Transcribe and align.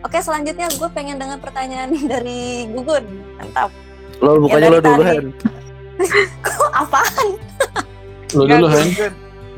Oke, 0.00 0.18
selanjutnya 0.18 0.68
gue 0.68 0.88
pengen 0.88 1.16
dengar 1.16 1.38
pertanyaan 1.38 1.90
dari 2.12 2.66
Gugun. 2.68 3.04
Mantap. 3.36 3.70
Lo 4.18 4.38
bukannya 4.38 4.68
dari 4.70 4.78
lo 4.78 4.88
dulu. 4.88 5.02
Han. 5.04 5.26
Kok 6.40 6.70
apaan? 6.72 7.28
Lu 8.30 8.44
dulu 8.44 8.66
Han. 8.68 8.86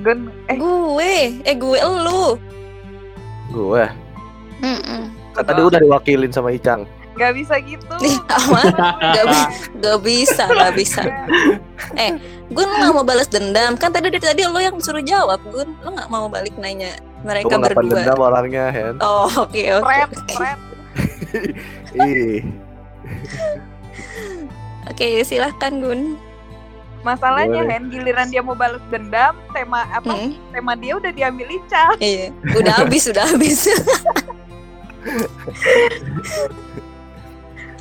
Gun. 0.00 0.18
Eh, 0.46 0.56
Gue, 0.56 1.14
eh 1.38 1.54
gue 1.54 1.76
elu. 1.76 2.40
Gue. 3.50 3.84
Mm-mm. 4.58 5.02
Kan 5.30 5.42
tadi 5.42 5.60
udah 5.60 5.78
diwakilin 5.78 6.30
sama 6.30 6.50
Icang. 6.50 6.84
gak 7.12 7.36
bisa 7.36 7.60
gitu. 7.60 7.84
Gak, 9.12 9.24
bi- 9.26 9.50
gak 9.76 9.98
bisa, 10.00 10.44
gak 10.46 10.72
bisa. 10.72 11.02
Eh, 11.92 12.16
Gun 12.50 12.66
lo 12.66 12.76
gak 12.76 12.94
mau 12.94 13.06
balas 13.06 13.30
dendam. 13.30 13.78
Kan 13.78 13.94
tadi 13.94 14.10
dari 14.10 14.18
tadi 14.18 14.42
lo 14.42 14.58
yang 14.58 14.76
suruh 14.82 15.00
jawab, 15.00 15.38
Gun. 15.46 15.70
Lo 15.80 15.94
gak 15.94 16.10
mau 16.10 16.26
balik 16.26 16.58
nanya 16.58 16.98
Gue 17.20 17.30
mereka 17.30 17.52
nggak 17.52 17.76
berdua. 17.76 17.94
dendam 18.02 18.18
orangnya 18.18 18.64
Hen. 18.72 18.94
Oh, 18.98 19.30
oke, 19.46 19.62
oke. 19.78 19.86
Pret. 20.34 20.58
Ih. 22.10 22.42
Oke, 24.88 25.22
silahkan 25.22 25.70
Gun. 25.78 26.18
Masalahnya 27.00 27.64
Boleh. 27.64 27.72
Hen, 27.72 27.88
giliran 27.88 28.28
dia 28.28 28.42
mau 28.42 28.52
balas 28.52 28.82
dendam, 28.92 29.32
tema 29.56 29.88
apa? 29.88 30.12
Mm, 30.12 30.36
Tema 30.52 30.76
dia 30.76 30.92
udah 31.00 31.08
diambil 31.08 31.48
Ica. 31.48 31.96
iya, 31.96 32.28
udah 32.44 32.74
habis, 32.76 33.08
udah 33.08 33.24
habis. 33.24 33.64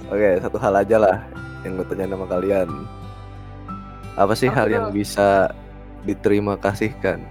Oke, 0.10 0.30
satu 0.40 0.58
hal 0.58 0.74
aja 0.74 0.98
lah 0.98 1.18
yang 1.62 1.76
gue 1.76 1.86
tanya 1.91 2.16
sama 2.16 2.26
kalian. 2.26 2.70
Apa 4.20 4.36
sih 4.36 4.52
hal 4.52 4.68
yang 4.68 4.91
bisa 4.91 5.55
diterima 6.04 6.60
kasihkan 6.60 7.23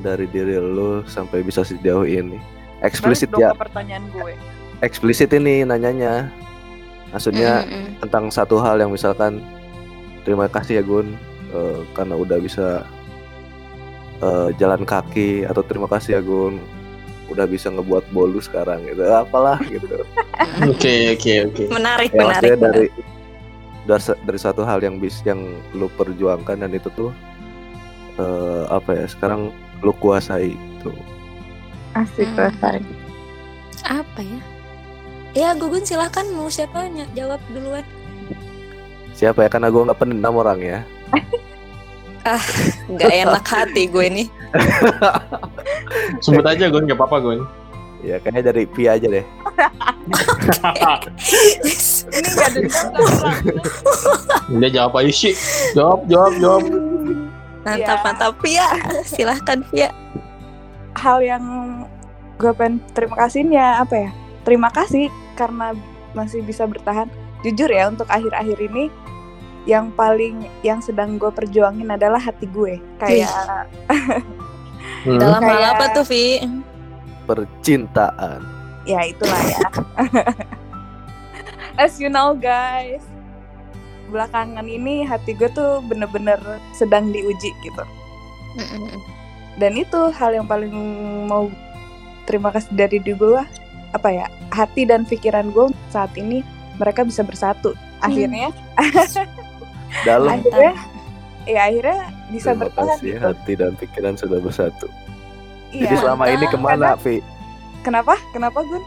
dari 0.00 0.30
diri 0.30 0.54
lu 0.56 1.02
sampai 1.10 1.42
bisa 1.42 1.66
sejauh 1.66 2.06
ini? 2.06 2.38
Eksplisit 2.80 3.34
ya, 3.34 3.50
pertanyaan 3.52 4.06
gue. 4.14 4.32
eksplisit 4.80 5.34
ini 5.34 5.66
nanyanya. 5.66 6.30
Maksudnya 7.10 7.66
Mm-mm. 7.66 7.98
tentang 8.06 8.30
satu 8.30 8.62
hal 8.62 8.78
yang 8.78 8.94
misalkan 8.94 9.42
terima 10.22 10.46
kasih 10.46 10.78
ya 10.78 10.84
Gun 10.86 11.18
eh, 11.50 11.82
karena 11.92 12.14
udah 12.14 12.38
bisa 12.38 12.86
eh, 14.22 14.48
jalan 14.56 14.86
kaki 14.86 15.42
atau 15.42 15.66
terima 15.66 15.90
kasih 15.90 16.16
ya 16.16 16.22
Gun 16.22 16.62
udah 17.30 17.46
bisa 17.50 17.70
ngebuat 17.70 18.10
bolu 18.14 18.38
sekarang 18.42 18.86
gitu 18.90 19.06
apalah 19.06 19.58
gitu 19.62 20.02
Oke 20.70 21.14
oke 21.14 21.32
oke. 21.46 21.64
menarik, 21.70 22.10
ya 22.10 22.26
menarik. 22.26 22.42
dari 22.42 22.56
menarik. 22.58 22.90
Dari, 23.82 24.02
dari 24.20 24.38
satu 24.38 24.62
hal 24.62 24.80
yang 24.80 24.96
bis 24.96 25.20
yang 25.22 25.40
lu 25.72 25.88
perjuangkan 25.90 26.56
dan 26.58 26.70
itu 26.70 26.88
tuh 26.90 27.10
eh, 28.16 28.64
apa 28.68 28.94
ya 28.94 29.04
sekarang 29.06 29.48
lu 29.80 29.92
kuasai 29.94 30.52
gitu 30.52 30.92
Asik 31.90 32.28
Hmm. 32.28 32.38
rasanya. 32.38 32.94
Apa 33.82 34.22
ya? 34.22 34.40
Ya, 35.30 35.48
Gugun 35.54 35.82
silahkan 35.82 36.22
mau 36.30 36.46
siapa 36.46 36.86
jawab 37.12 37.40
duluan. 37.50 37.82
siapa 39.10 39.42
ya 39.42 39.50
karena 39.50 39.68
gue 39.68 39.82
nggak 39.84 39.98
pendendam 39.98 40.32
orang 40.34 40.58
ya 40.58 40.78
Gak 42.90 43.10
enak 43.16 43.42
hati 43.42 43.88
gue 43.88 44.06
nih. 44.06 44.28
Sebut 46.20 46.44
aja 46.44 46.68
Gun, 46.68 46.84
gak 46.84 46.94
apa-apa 46.94 47.16
Gun. 47.18 47.40
Ya 48.00 48.16
kayaknya 48.18 48.42
dari 48.48 48.64
Pi 48.64 48.84
aja 48.84 49.06
deh 49.06 49.26
Ini 52.10 52.28
gak 52.34 52.50
dendam. 52.56 52.90
Dia 54.58 54.68
jawab 54.72 54.98
aja 54.98 55.12
sih. 55.12 55.34
Jawab 55.72 56.08
jawab 56.10 56.32
jawab. 56.42 56.62
Mantap, 57.62 57.78
Ya. 57.78 58.02
mantap. 58.02 58.32
Pia, 58.42 58.66
silahkan 59.06 59.62
Pia. 59.70 59.94
Hal 60.98 61.22
yang 61.22 61.44
gue 62.40 62.50
pengen 62.50 62.82
terima 62.90 63.14
kasihin 63.14 63.54
ya 63.54 63.78
apa 63.78 63.94
ya? 63.94 64.10
Terima 64.42 64.68
kasih 64.72 65.06
karena 65.38 65.76
masih 66.10 66.42
bisa 66.42 66.66
bertahan. 66.66 67.06
Jujur 67.46 67.70
ya 67.70 67.86
untuk 67.86 68.10
akhir-akhir 68.10 68.58
ini 68.58 68.90
yang 69.68 69.92
paling 69.94 70.48
yang 70.66 70.82
sedang 70.82 71.20
gue 71.20 71.30
perjuangin 71.30 71.86
adalah 71.86 72.18
hati 72.18 72.48
gue. 72.50 72.80
Kayak 72.98 73.30
Hmm. 75.00 75.16
Dalam 75.16 75.40
hal 75.40 75.76
apa 75.76 75.96
tuh, 75.96 76.04
Vi? 76.04 76.40
Percintaan 77.30 78.60
ya 78.90 79.00
itulah 79.06 79.42
ya. 79.46 79.60
As 81.82 81.96
you 82.02 82.10
know 82.10 82.36
guys, 82.36 83.00
belakangan 84.10 84.66
ini 84.66 85.06
hati 85.06 85.32
gue 85.32 85.48
tuh 85.54 85.80
bener-bener 85.86 86.42
sedang 86.76 87.14
diuji 87.14 87.54
gitu. 87.64 87.84
Dan 89.56 89.78
itu 89.78 90.00
hal 90.12 90.34
yang 90.34 90.50
paling 90.50 90.74
mau 91.30 91.48
terima 92.26 92.52
kasih 92.52 92.74
dari 92.74 92.98
diri 93.00 93.16
gue 93.16 93.42
apa 93.90 94.08
ya 94.10 94.26
hati 94.54 94.86
dan 94.86 95.02
pikiran 95.02 95.50
gue 95.50 95.72
saat 95.88 96.12
ini 96.18 96.44
mereka 96.76 97.06
bisa 97.06 97.22
bersatu. 97.24 97.72
Akhirnya, 98.00 98.48
dalam 100.08 100.40
akhirnya, 100.40 100.72
ya 101.44 101.60
akhirnya 101.68 101.98
bisa 102.32 102.56
terima 102.56 102.60
bertahan 102.64 102.96
kasih 102.96 103.12
gitu. 103.12 103.20
hati 103.20 103.52
dan 103.56 103.72
pikiran 103.76 104.14
sudah 104.16 104.38
bersatu 104.40 104.86
Iya. 105.70 105.86
jadi 105.86 105.96
selama 106.02 106.24
ini 106.30 106.44
ke 106.50 106.58
mana 106.58 106.98
Vi 106.98 107.22
Kenapa? 107.80 108.20
Kenapa 108.36 108.60
Gun? 108.60 108.84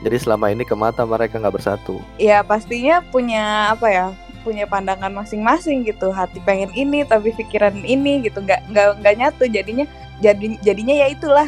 Jadi 0.00 0.16
selama 0.16 0.48
ini 0.48 0.64
ke 0.64 0.72
mata 0.72 1.04
mereka 1.04 1.36
nggak 1.36 1.60
bersatu. 1.60 2.00
Ya 2.16 2.40
pastinya 2.40 3.04
punya 3.12 3.76
apa 3.76 3.92
ya? 3.92 4.06
Punya 4.40 4.64
pandangan 4.64 5.12
masing-masing 5.12 5.84
gitu. 5.84 6.08
Hati 6.08 6.40
pengen 6.40 6.72
ini 6.72 7.04
tapi 7.04 7.36
pikiran 7.36 7.76
ini 7.84 8.24
gitu. 8.24 8.40
Nggak 8.40 8.64
nggak 8.72 8.86
nggak 9.04 9.14
nyatu. 9.20 9.44
Jadinya 9.44 9.84
jadi 10.24 10.56
jadinya 10.64 10.94
ya 11.04 11.06
itulah 11.12 11.44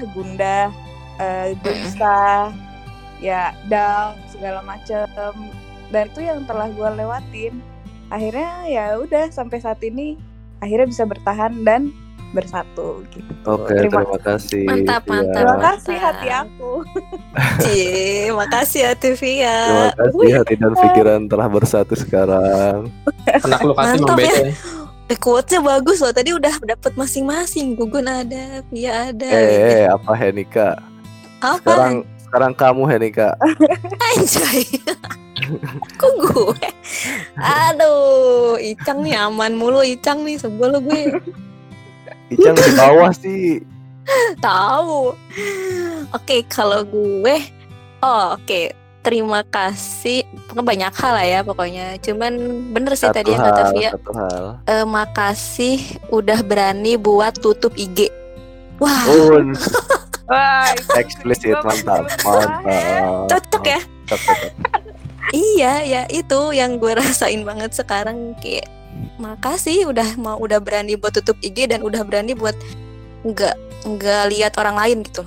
eh, 1.16 1.56
gelisah, 1.65 2.53
ya 3.25 3.56
down 3.72 4.21
segala 4.28 4.60
macem. 4.60 5.09
Dan 5.88 6.12
itu 6.12 6.21
yang 6.21 6.44
telah 6.44 6.69
gue 6.69 6.88
lewatin. 6.92 7.56
Akhirnya 8.12 8.69
ya 8.69 9.00
udah 9.00 9.32
sampai 9.32 9.65
saat 9.65 9.81
ini 9.81 10.21
akhirnya 10.60 10.92
bisa 10.92 11.09
bertahan 11.09 11.65
dan 11.65 11.88
bersatu 12.32 13.04
gitu. 13.12 13.32
Oke, 13.44 13.76
Terima 13.76 14.03
terima, 14.03 14.19
kasih. 14.25 14.65
Mantap, 14.65 15.03
mantap. 15.06 15.32
Terima 15.37 15.54
Mantap. 15.54 15.65
kasih 15.69 15.97
hati 16.00 16.28
aku. 16.32 16.72
Cie, 17.60 18.28
makasih 18.41 18.81
ya 18.88 18.93
Tivia. 18.97 19.59
Terima 19.93 19.94
kasih 20.00 20.32
hati 20.41 20.54
dan 20.56 20.72
pikiran 20.75 21.21
telah 21.28 21.47
bersatu 21.47 21.94
sekarang. 21.94 22.88
Hati 23.28 23.65
Mantap 23.69 24.16
ya. 24.19 24.32
membeda. 24.32 24.50
Eh, 25.12 25.19
quotes-nya 25.21 25.60
bagus 25.60 26.00
loh. 26.00 26.09
Tadi 26.09 26.32
udah 26.32 26.56
dapet 26.65 26.97
masing-masing. 26.97 27.76
Gugun 27.76 28.09
ada, 28.09 28.65
Pia 28.72 29.12
ada. 29.12 29.28
Eh, 29.28 29.84
eh, 29.84 29.87
apa 29.87 30.12
Henika? 30.16 30.81
Apa? 31.44 31.60
Sekarang 31.60 31.94
sekarang 32.25 32.53
kamu 32.56 32.82
Henika. 32.88 33.28
Anjay. 34.16 34.65
Kok 36.00 36.12
gue? 36.22 36.69
Aduh, 37.37 38.56
Icang 38.56 39.03
nih 39.03 39.19
aman 39.19 39.53
mulu 39.53 39.82
Icang 39.84 40.25
nih 40.25 40.41
sebel 40.41 40.81
gue. 40.81 41.12
Icang 42.32 42.56
di 42.56 42.72
bawah 42.75 43.12
sih. 43.12 43.60
Tahu. 44.44 45.15
Oke, 46.12 46.43
kalau 46.48 46.82
gue 46.82 47.37
oh, 48.00 48.37
oke. 48.37 48.62
Terima 49.03 49.43
kasih. 49.43 50.22
Pokoknya 50.47 50.62
banyak 50.62 50.92
hal 50.94 51.12
lah 51.19 51.26
ya 51.26 51.41
pokoknya. 51.42 51.87
Cuman 51.98 52.32
bener 52.71 52.94
sih 52.94 53.10
Satu 53.10 53.19
tadi 53.19 53.34
yang 53.34 53.42
kata 53.42 53.62
Via. 53.75 53.91
satu 53.98 54.10
hal. 54.15 54.44
Eh, 54.62 54.87
makasih 54.87 55.78
udah 56.06 56.38
berani 56.47 56.94
buat 56.94 57.34
tutup 57.34 57.75
IG. 57.75 58.06
Wah, 58.78 59.03
Un, 59.10 59.59
Wah, 60.31 60.71
eksplisit 60.94 61.59
mantap, 61.60 62.06
mantap. 62.22 63.26
cocok 63.26 63.65
ya. 63.66 63.81
Cocok, 64.06 64.22
cocok. 64.22 64.38
Iya, 65.32 65.72
ya 65.82 66.03
itu 66.06 66.41
yang 66.54 66.78
gue 66.78 66.92
rasain 66.94 67.42
banget 67.42 67.75
sekarang 67.75 68.38
kayak 68.38 68.71
makasih 69.18 69.88
udah 69.90 70.16
mau 70.18 70.38
udah 70.38 70.58
berani 70.58 70.98
buat 70.98 71.14
tutup 71.14 71.38
IG 71.40 71.70
dan 71.70 71.82
udah 71.82 72.02
berani 72.02 72.34
buat 72.34 72.54
nggak 73.22 73.56
nggak 73.86 74.22
lihat 74.34 74.52
orang 74.58 74.76
lain 74.78 74.98
gitu. 75.06 75.22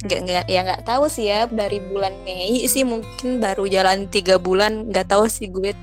Nggak 0.00 0.20
nggak 0.24 0.44
ya 0.48 0.60
nggak 0.64 0.82
tahu 0.88 1.04
sih 1.12 1.28
ya 1.28 1.44
dari 1.48 1.80
bulan 1.80 2.16
Mei 2.24 2.64
sih 2.64 2.84
mungkin 2.84 3.40
baru 3.40 3.68
jalan 3.68 4.08
tiga 4.08 4.40
bulan 4.40 4.88
nggak 4.88 5.12
tahu 5.12 5.28
sih 5.28 5.48
gue 5.48 5.76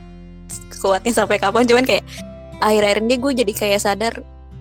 kuatnya 0.81 1.13
sampai 1.13 1.37
kapan. 1.37 1.65
Cuman 1.69 1.85
kayak 1.85 2.05
akhir-akhir 2.61 2.99
ini 3.05 3.15
gue 3.21 3.31
jadi 3.45 3.53
kayak 3.53 3.81
sadar 3.81 4.13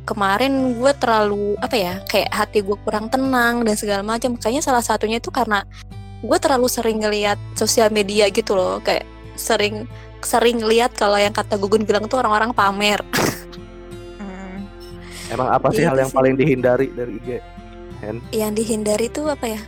kemarin 0.07 0.77
gue 0.77 0.93
terlalu 1.03 1.59
apa 1.59 1.75
ya 1.75 1.95
kayak 2.07 2.31
hati 2.31 2.63
gue 2.63 2.77
kurang 2.85 3.09
tenang 3.09 3.65
dan 3.65 3.75
segala 3.81 4.05
macam. 4.05 4.37
Kayaknya 4.37 4.63
salah 4.65 4.85
satunya 4.85 5.19
itu 5.21 5.33
karena 5.33 5.65
gue 6.21 6.39
terlalu 6.41 6.69
sering 6.69 7.01
ngelihat 7.01 7.41
sosial 7.57 7.89
media 7.89 8.29
gitu 8.29 8.53
loh. 8.53 8.81
Kayak 8.85 9.09
sering 9.37 9.89
sering 10.27 10.59
lihat 10.61 10.93
kalau 10.93 11.15
yang 11.15 11.31
kata 11.31 11.55
Gugun 11.55 11.83
bilang 11.83 12.05
tuh 12.05 12.19
orang-orang 12.19 12.51
pamer 12.51 12.99
Hmm. 14.19 14.67
Emang 15.29 15.49
apa 15.49 15.71
sih 15.71 15.81
Iya 15.81 15.89
hal 15.89 15.97
itu 15.97 16.01
yang 16.01 16.11
sih. 16.11 16.17
paling 16.19 16.35
dihindari 16.35 16.87
dari 16.91 17.13
IG? 17.17 17.31
yang 18.31 18.53
dihindari 18.53 19.09
tuh 19.09 19.27
apa 19.27 19.47
ya 19.49 19.61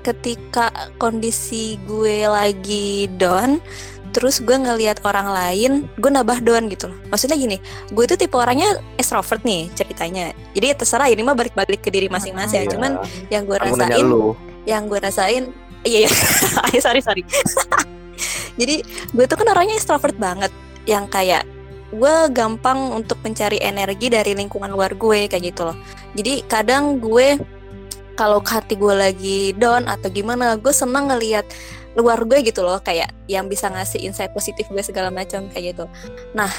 ketika 0.00 0.70
kondisi 0.96 1.78
gue 1.82 2.24
lagi 2.24 3.06
down 3.12 3.62
terus 4.10 4.40
gue 4.40 4.56
ngelihat 4.56 5.04
orang 5.04 5.28
lain 5.28 5.72
gue 5.94 6.08
nambah 6.08 6.40
down 6.40 6.66
gitu 6.66 6.88
loh 6.88 6.98
maksudnya 7.06 7.36
gini 7.36 7.60
gue 7.88 8.04
tuh 8.04 8.16
tipe 8.16 8.32
orangnya 8.32 8.66
extrovert 8.96 9.42
nih 9.42 9.68
ceritanya 9.70 10.32
jadi 10.50 10.72
ya 10.72 10.74
terserah 10.74 11.06
ini 11.06 11.20
mah 11.20 11.34
balik-balik 11.34 11.78
ke 11.78 11.90
diri 11.90 12.08
masing-masing 12.08 12.64
Iya. 12.64 12.70
cuman 12.70 12.92
yang 13.28 13.42
gue 13.44 13.58
rasain 13.60 14.06
yang 14.64 14.82
gue 14.86 14.98
rasain 14.98 15.42
iya 15.84 16.08
iya 16.08 16.10
sorry 16.82 17.00
sorry 17.00 17.22
jadi 18.56 18.80
gue 19.12 19.24
tuh 19.28 19.36
kan 19.36 19.48
orangnya 19.52 19.76
extrovert 19.76 20.16
banget. 20.16 20.52
Yang 20.86 21.04
kayak 21.10 21.44
gue 21.94 22.14
gampang 22.34 22.92
untuk 22.92 23.18
mencari 23.22 23.62
energi 23.62 24.10
dari 24.10 24.34
lingkungan 24.34 24.70
luar 24.70 24.94
gue 24.98 25.30
kayak 25.30 25.44
gitu 25.54 25.70
loh. 25.70 25.76
Jadi 26.18 26.42
kadang 26.46 26.98
gue 26.98 27.38
kalau 28.16 28.40
hati 28.40 28.74
gue 28.80 28.94
lagi 28.96 29.38
down 29.54 29.84
atau 29.86 30.08
gimana 30.08 30.56
gue 30.56 30.72
seneng 30.72 31.12
ngelihat 31.12 31.44
luar 31.96 32.24
gue 32.28 32.44
gitu 32.44 32.64
loh. 32.64 32.80
Kayak 32.82 33.12
yang 33.28 33.46
bisa 33.46 33.68
ngasih 33.70 34.02
insight 34.02 34.32
positif 34.32 34.66
gue 34.68 34.82
segala 34.82 35.10
macam 35.10 35.48
kayak 35.52 35.76
gitu. 35.76 35.84
Nah 36.34 36.50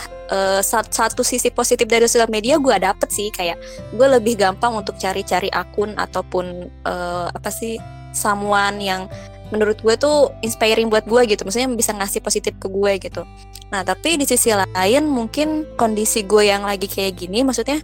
sat- 0.59 0.91
satu 0.91 1.23
sisi 1.23 1.49
positif 1.49 1.87
dari 1.87 2.05
sosial 2.05 2.27
media 2.27 2.59
gue 2.59 2.75
dapet 2.77 3.09
sih. 3.11 3.31
Kayak 3.31 3.59
gue 3.95 4.07
lebih 4.07 4.37
gampang 4.39 4.75
untuk 4.75 4.99
cari-cari 4.99 5.47
akun 5.51 5.95
ataupun 5.95 6.45
eh, 6.87 7.27
apa 7.31 7.49
sih 7.51 7.79
someone 8.15 8.81
yang 8.81 9.05
menurut 9.53 9.79
gue 9.79 9.95
tuh 9.95 10.33
inspiring 10.43 10.91
buat 10.91 11.07
gue 11.07 11.23
gitu. 11.29 11.47
Maksudnya 11.47 11.71
bisa 11.71 11.95
ngasih 11.95 12.19
positif 12.19 12.53
ke 12.59 12.67
gue 12.67 12.91
gitu. 12.99 13.23
Nah 13.71 13.83
tapi 13.83 14.19
di 14.19 14.25
sisi 14.27 14.51
lain 14.51 15.03
mungkin 15.07 15.63
kondisi 15.79 16.23
gue 16.23 16.47
yang 16.47 16.63
lagi 16.67 16.87
kayak 16.87 17.19
gini 17.19 17.43
maksudnya 17.43 17.79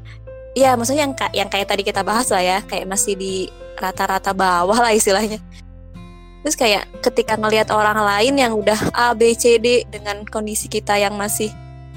ya 0.54 0.77
maksudnya 0.77 1.10
yang 1.10 1.13
yang 1.33 1.50
kayak 1.50 1.68
tadi 1.71 1.81
kita 1.81 2.06
bahas 2.06 2.30
lah 2.30 2.44
ya 2.44 2.57
kayak 2.63 2.86
masih 2.86 3.18
di 3.18 3.48
rata-rata 3.80 4.31
bawah 4.36 4.77
lah 4.77 4.94
istilahnya. 4.94 5.42
Terus 6.44 6.60
kayak 6.60 6.92
ketika 7.00 7.39
ngelihat 7.39 7.71
orang 7.71 7.95
lain 8.04 8.36
yang 8.36 8.54
udah 8.54 8.75
A 8.92 9.16
B 9.16 9.31
C 9.31 9.56
D 9.63 9.88
dengan 9.88 10.27
kondisi 10.27 10.68
kita 10.68 11.00
yang 11.00 11.16
masih 11.16 11.48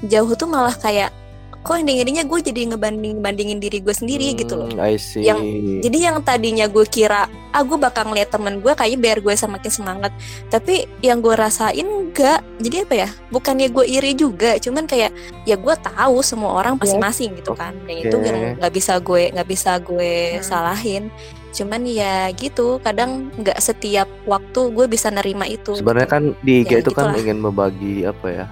jauh 0.07 0.31
tuh 0.39 0.47
malah 0.47 0.73
kayak 0.73 1.11
kok 1.59 1.75
ending-endingnya 1.75 2.23
gue 2.23 2.39
jadi 2.41 2.61
ngebanding 2.69 3.19
bandingin 3.19 3.57
diri 3.57 3.79
gue 3.79 3.91
sendiri 3.91 4.33
gitu 4.33 4.55
loh 4.55 4.67
Hmm, 4.67 4.79
I 4.79 4.95
see. 4.95 5.21
Yang- 5.21 5.43
jadi 5.81 5.97
yang 6.03 6.17
tadinya 6.21 6.65
gue 6.65 6.83
kira 6.83 7.25
ah 7.49 7.61
gue 7.61 7.75
bakal 7.75 8.05
ngeliat 8.05 8.29
temen 8.29 8.57
gue 8.57 8.71
kayaknya 8.71 8.99
biar 8.99 9.17
gue 9.19 9.33
semakin 9.33 9.67
semangat 9.67 10.11
tapi 10.47 10.85
yang 10.99 11.19
gue 11.19 11.33
rasain 11.33 11.81
enggak 11.81 12.39
jadi 12.57 12.83
apa 12.83 12.93
ya 12.97 13.09
bukannya 13.27 13.67
gue 13.67 13.85
iri 13.85 14.13
juga 14.13 14.55
cuman 14.57 14.83
kayak 14.83 15.11
ya 15.43 15.55
gue 15.55 15.75
tahu 15.77 16.21
semua 16.21 16.55
orang 16.55 16.75
masing-masing 16.75 17.33
gitu 17.33 17.51
kan 17.51 17.73
dan 17.83 17.95
itu 17.99 18.13
Oke. 18.13 18.25
yang 18.25 18.37
nggak 18.57 18.73
bisa 18.73 18.93
gue 18.97 19.21
nggak 19.31 19.47
bisa 19.47 19.71
gue 19.79 20.11
Hmm. 20.29 20.41
salahin 20.41 21.03
cuman 21.49 21.81
ya 21.83 22.29
gitu 22.31 22.77
kadang 22.79 23.33
nggak 23.33 23.57
setiap 23.57 24.05
waktu 24.23 24.61
gue 24.69 24.85
bisa 24.85 25.09
nerima 25.09 25.43
itu 25.43 25.73
Sebenarnya 25.73 26.05
gitu. 26.05 26.13
kan 26.13 26.23
di 26.39 26.53
IG 26.59 26.69
Ya, 26.69 26.77
itu 26.79 26.91
kan 26.91 27.03
gitulah. 27.07 27.17
ingin 27.17 27.37
membagi 27.39 27.95
apa 28.03 28.27
ya? 28.29 28.45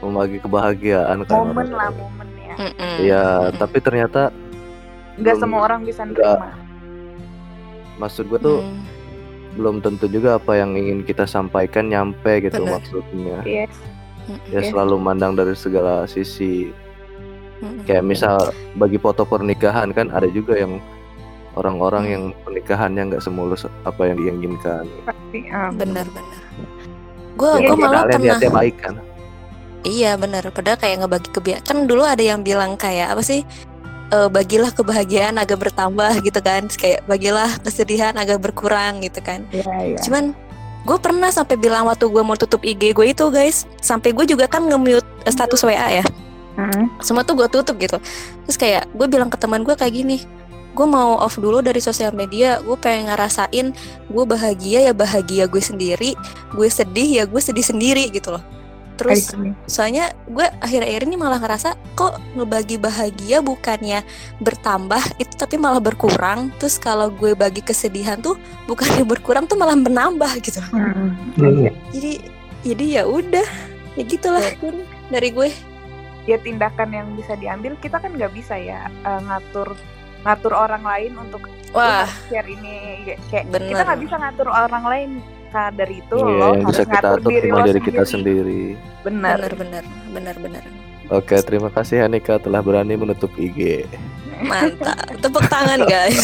Membagi 0.00 0.38
kebahagiaan 0.38 1.22
kan. 1.22 1.36
momen 1.46 1.68
lah 1.70 1.88
momen 1.90 2.28
ya 2.36 2.54
Iya, 2.98 3.24
tapi 3.54 3.78
ternyata 3.78 4.32
nggak 5.14 5.24
belum- 5.30 5.42
semua 5.42 5.60
orang 5.62 5.80
bisa 5.82 6.02
nerima 6.02 6.56
maksud 7.96 8.24
gue 8.26 8.38
tuh 8.38 8.58
Mm. 8.58 8.80
belum 9.52 9.76
tentu 9.78 10.06
juga 10.06 10.34
apa 10.34 10.54
yang 10.54 10.72
ingin 10.72 11.02
kita 11.02 11.24
sampaikan 11.24 11.84
nyampe 11.86 12.40
gitu 12.40 12.60
Bener. 12.60 12.72
maksudnya. 12.76 13.38
yes 13.44 13.74
Ya 14.46 14.62
selalu 14.62 14.94
mandang 14.96 15.34
dari 15.34 15.52
segala 15.52 16.06
sisi. 16.06 16.70
mm-mm. 17.58 17.82
Kayak 17.82 18.04
misal 18.06 18.38
bagi 18.72 18.94
foto 18.94 19.26
pernikahan 19.26 19.90
kan 19.90 20.06
ada 20.08 20.24
juga 20.26 20.54
yang 20.54 20.78
orang-orang 21.52 22.02
Hmm. 22.02 22.12
yang 22.12 22.24
pernikahannya 22.40 23.02
nggak 23.10 23.20
semulus 23.20 23.66
apa 23.82 24.06
yang 24.06 24.16
diinginkan. 24.16 24.86
pasti 25.02 25.50
ah, 25.50 25.68
benar-benar 25.68 26.38
gue 27.32 27.50
Iya, 27.52 27.66
gue 27.66 27.76
malah 27.76 28.02
pernah 28.06 28.18
niatnya 28.22 28.50
baik 28.54 28.76
kan. 28.78 28.94
Iya 29.80 30.16
benar, 30.20 30.44
padahal 30.52 30.76
kayak 30.76 31.04
ngebagi 31.04 31.28
kebiasaan. 31.32 31.64
Kan 31.64 31.78
dulu 31.88 32.04
ada 32.04 32.20
yang 32.20 32.44
bilang 32.44 32.76
kayak 32.76 33.16
apa 33.16 33.22
sih? 33.24 33.42
eh, 34.10 34.28
bagilah 34.28 34.70
kebahagiaan 34.74 35.38
agak 35.38 35.62
bertambah 35.62 36.20
gitu 36.26 36.40
kan, 36.42 36.66
kayak 36.66 37.06
bagilah 37.06 37.48
kesedihan 37.62 38.14
agak 38.18 38.42
berkurang 38.42 39.00
gitu 39.00 39.22
kan. 39.22 39.46
Iya, 39.54 39.94
iya. 39.94 39.98
Cuman 40.02 40.34
gue 40.84 40.98
pernah 40.98 41.30
sampai 41.30 41.56
bilang 41.56 41.86
waktu 41.86 42.10
gue 42.10 42.22
mau 42.22 42.34
tutup 42.34 42.60
IG 42.66 42.92
gue 42.92 43.06
itu 43.14 43.24
guys, 43.30 43.64
sampai 43.80 44.10
gue 44.10 44.26
juga 44.26 44.50
kan 44.50 44.66
nge-mute 44.66 45.06
eh, 45.24 45.32
status 45.32 45.62
WA 45.62 46.02
ya. 46.02 46.06
Mm. 46.58 46.90
Semua 47.00 47.22
tuh 47.22 47.38
gue 47.38 47.48
tutup 47.48 47.78
gitu. 47.78 47.96
Terus 48.46 48.58
kayak 48.58 48.90
gue 48.92 49.06
bilang 49.06 49.30
ke 49.30 49.38
teman 49.38 49.62
gue 49.62 49.72
kayak 49.78 49.94
gini, 49.94 50.18
gue 50.74 50.86
mau 50.86 51.16
off 51.22 51.38
dulu 51.38 51.62
dari 51.62 51.78
sosial 51.78 52.10
media, 52.10 52.58
gue 52.60 52.76
pengen 52.76 53.08
ngerasain 53.08 53.66
gue 54.10 54.24
bahagia 54.26 54.90
ya 54.90 54.92
bahagia 54.92 55.46
gue 55.46 55.62
sendiri, 55.62 56.18
gue 56.52 56.68
sedih 56.68 57.22
ya 57.22 57.24
gue 57.24 57.40
sedih 57.40 57.64
sendiri 57.64 58.10
gitu 58.10 58.34
loh. 58.34 58.42
Terus 59.00 59.32
see. 59.32 59.52
soalnya 59.64 60.12
gue 60.28 60.44
akhir-akhir 60.60 61.08
ini 61.08 61.16
malah 61.16 61.40
ngerasa 61.40 61.72
kok 61.94 62.20
ngebagi 62.36 62.76
bahagia 62.76 63.40
bukannya 63.40 64.04
bertambah 64.38 65.00
itu 65.16 65.32
tapi 65.34 65.56
malah 65.56 65.80
berkurang 65.80 66.52
terus 66.60 66.76
kalau 66.76 67.08
gue 67.08 67.32
bagi 67.32 67.60
kesedihan 67.60 68.20
tuh 68.20 68.36
bukannya 68.68 69.08
berkurang 69.08 69.48
tuh 69.48 69.56
malah 69.56 69.74
menambah 69.74 70.28
gitu 70.40 70.60
Mm. 70.70 71.16
Hmm. 71.34 71.72
jadi 71.90 72.12
jadi 72.60 72.84
ya 73.00 73.02
udah 73.04 73.48
ya 73.96 74.02
gitulah 74.04 74.44
Gun, 74.60 74.84
dari 75.08 75.32
gue 75.32 75.48
ya 76.24 76.36
tindakan 76.36 76.92
yang 76.92 77.08
bisa 77.16 77.32
diambil 77.34 77.72
kita 77.80 77.96
kan 77.96 78.12
nggak 78.12 78.30
bisa 78.30 78.54
ya 78.54 78.84
eh, 78.86 79.20
ngatur 79.24 79.72
ngatur 80.20 80.52
orang 80.52 80.84
lain 80.84 81.16
untuk 81.16 81.40
"Lu 81.42 81.74
wah 81.74 82.04
share 82.28 82.44
ini 82.44 83.00
Ya, 83.00 83.16
kayak 83.32 83.48
kita 83.48 83.56
Bener. 83.56 83.84
nggak 83.88 84.00
bisa 84.04 84.14
ngatur 84.20 84.48
orang 84.52 84.84
lain 84.84 85.10
Nah, 85.50 85.66
dari 85.68 85.98
itu 85.98 86.14
Iya, 86.14 86.30
lo 86.30 86.46
yang 86.48 86.62
harus 86.62 86.68
bisa 86.70 86.82
kita 86.84 86.94
ngatur 86.96 87.10
atur 87.16 87.26
diri 87.28 87.42
cuma 87.44 87.56
lo 87.56 87.66
dari 87.66 87.80
kita 87.80 88.02
sendiri. 88.04 88.62
bener 89.00 89.38
bener 89.40 89.52
bener 89.52 89.84
bener 90.08 90.36
bener 90.38 90.64
Oke, 91.10 91.34
terima 91.40 91.66
kasih 91.68 91.96
Hanika 92.00 92.38
telah 92.38 92.60
berani 92.60 92.94
menutup 92.94 93.34
IG. 93.34 93.82
mantap. 94.40 94.96
Tepuk 95.18 95.42
tangan 95.44 95.82
guys. 95.82 96.16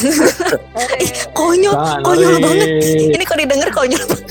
Eh, 0.72 1.04
konyol 1.34 1.74
Tangan, 1.74 2.00
konyol 2.00 2.32
banget. 2.38 2.68
Ini 3.10 3.22
kok 3.22 3.36
didengar 3.36 3.68
konyol 3.70 3.98
banget? 4.00 4.30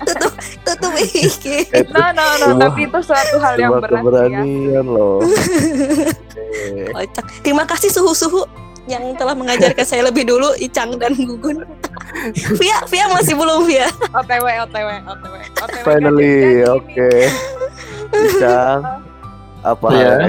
Tutup 0.00 0.32
tutup 0.62 0.92
IG 0.96 1.44
no 1.88 2.08
no 2.08 2.24
no 2.38 2.46
Sebuah- 2.46 2.60
tapi 2.62 2.80
itu 2.84 2.98
suatu 3.02 3.36
hal 3.36 3.54
yang 3.58 3.74
berat 3.74 3.90
ya. 3.90 3.98
keberanian 3.98 4.86
loh. 4.86 5.18
Oke. 6.62 6.88
Kocak. 6.88 7.24
Terima 7.42 7.64
kasih 7.64 7.90
suhu-suhu 7.90 8.46
yang 8.90 9.14
telah 9.14 9.38
mengajarkan 9.38 9.86
saya 9.86 10.02
lebih 10.10 10.26
dulu 10.26 10.50
Icang 10.58 10.98
dan 10.98 11.14
Gugun. 11.14 11.62
Via, 12.58 12.78
Via 12.90 13.06
masih 13.14 13.38
belum 13.38 13.66
Via. 13.66 13.86
otw 14.10 14.42
otw 14.42 14.86
otw 15.06 15.34
otw 15.62 15.76
Finally, 15.86 16.66
oke. 16.66 17.10
Bicang, 18.12 18.80
apa 19.62 19.86
Iya. 19.88 20.02
hal, 20.02 20.20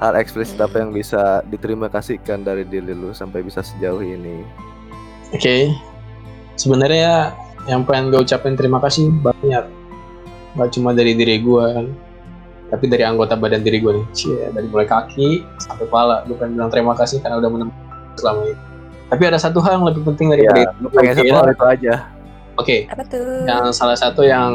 hal 0.00 0.12
eksplisit 0.18 0.58
apa 0.58 0.80
yang 0.80 0.90
bisa 0.90 1.44
diterima 1.46 1.86
kasihkan 1.86 2.42
dari 2.42 2.64
diri 2.64 2.96
lu 2.96 3.12
sampai 3.12 3.44
bisa 3.44 3.60
sejauh 3.60 4.00
ini? 4.00 4.42
Oke. 5.30 5.70
Sebenarnya 6.56 7.34
yang 7.66 7.84
pengen 7.84 8.10
gue 8.12 8.20
ucapin 8.22 8.56
terima 8.56 8.78
kasih 8.80 9.10
banyak. 9.20 9.64
Gak 10.54 10.70
cuma 10.72 10.94
dari 10.94 11.12
diri 11.18 11.42
gue 11.42 11.64
kan. 11.74 11.86
Tapi 12.74 12.90
dari 12.90 13.06
anggota 13.06 13.38
badan 13.38 13.62
diri 13.62 13.78
gue 13.78 14.02
nih. 14.02 14.06
Cie, 14.10 14.50
dari 14.50 14.66
mulai 14.66 14.82
kaki 14.82 15.46
sampai 15.62 15.86
kepala. 15.86 16.26
Gue 16.26 16.34
pengen 16.34 16.58
bilang 16.58 16.70
terima 16.74 16.98
kasih 16.98 17.22
karena 17.22 17.38
udah 17.38 17.50
menemukan 17.54 17.78
selama 18.18 18.50
ini. 18.50 18.58
Tapi 19.14 19.22
ada 19.30 19.38
satu 19.38 19.62
hal 19.62 19.78
yang 19.78 19.86
lebih 19.86 20.02
penting 20.02 20.34
Ya, 20.34 20.50
daripada 20.50 20.74
lu 20.82 20.88
pengen 20.90 21.14
Oke, 21.14 21.20
satu 21.22 21.34
hal 21.38 21.46
itu 21.46 21.64
aja. 21.70 21.94
Oke, 22.58 22.76
Apa 22.90 23.02
tuh? 23.06 23.46
yang 23.46 23.70
salah 23.70 23.94
satu 23.94 24.26
yang 24.26 24.50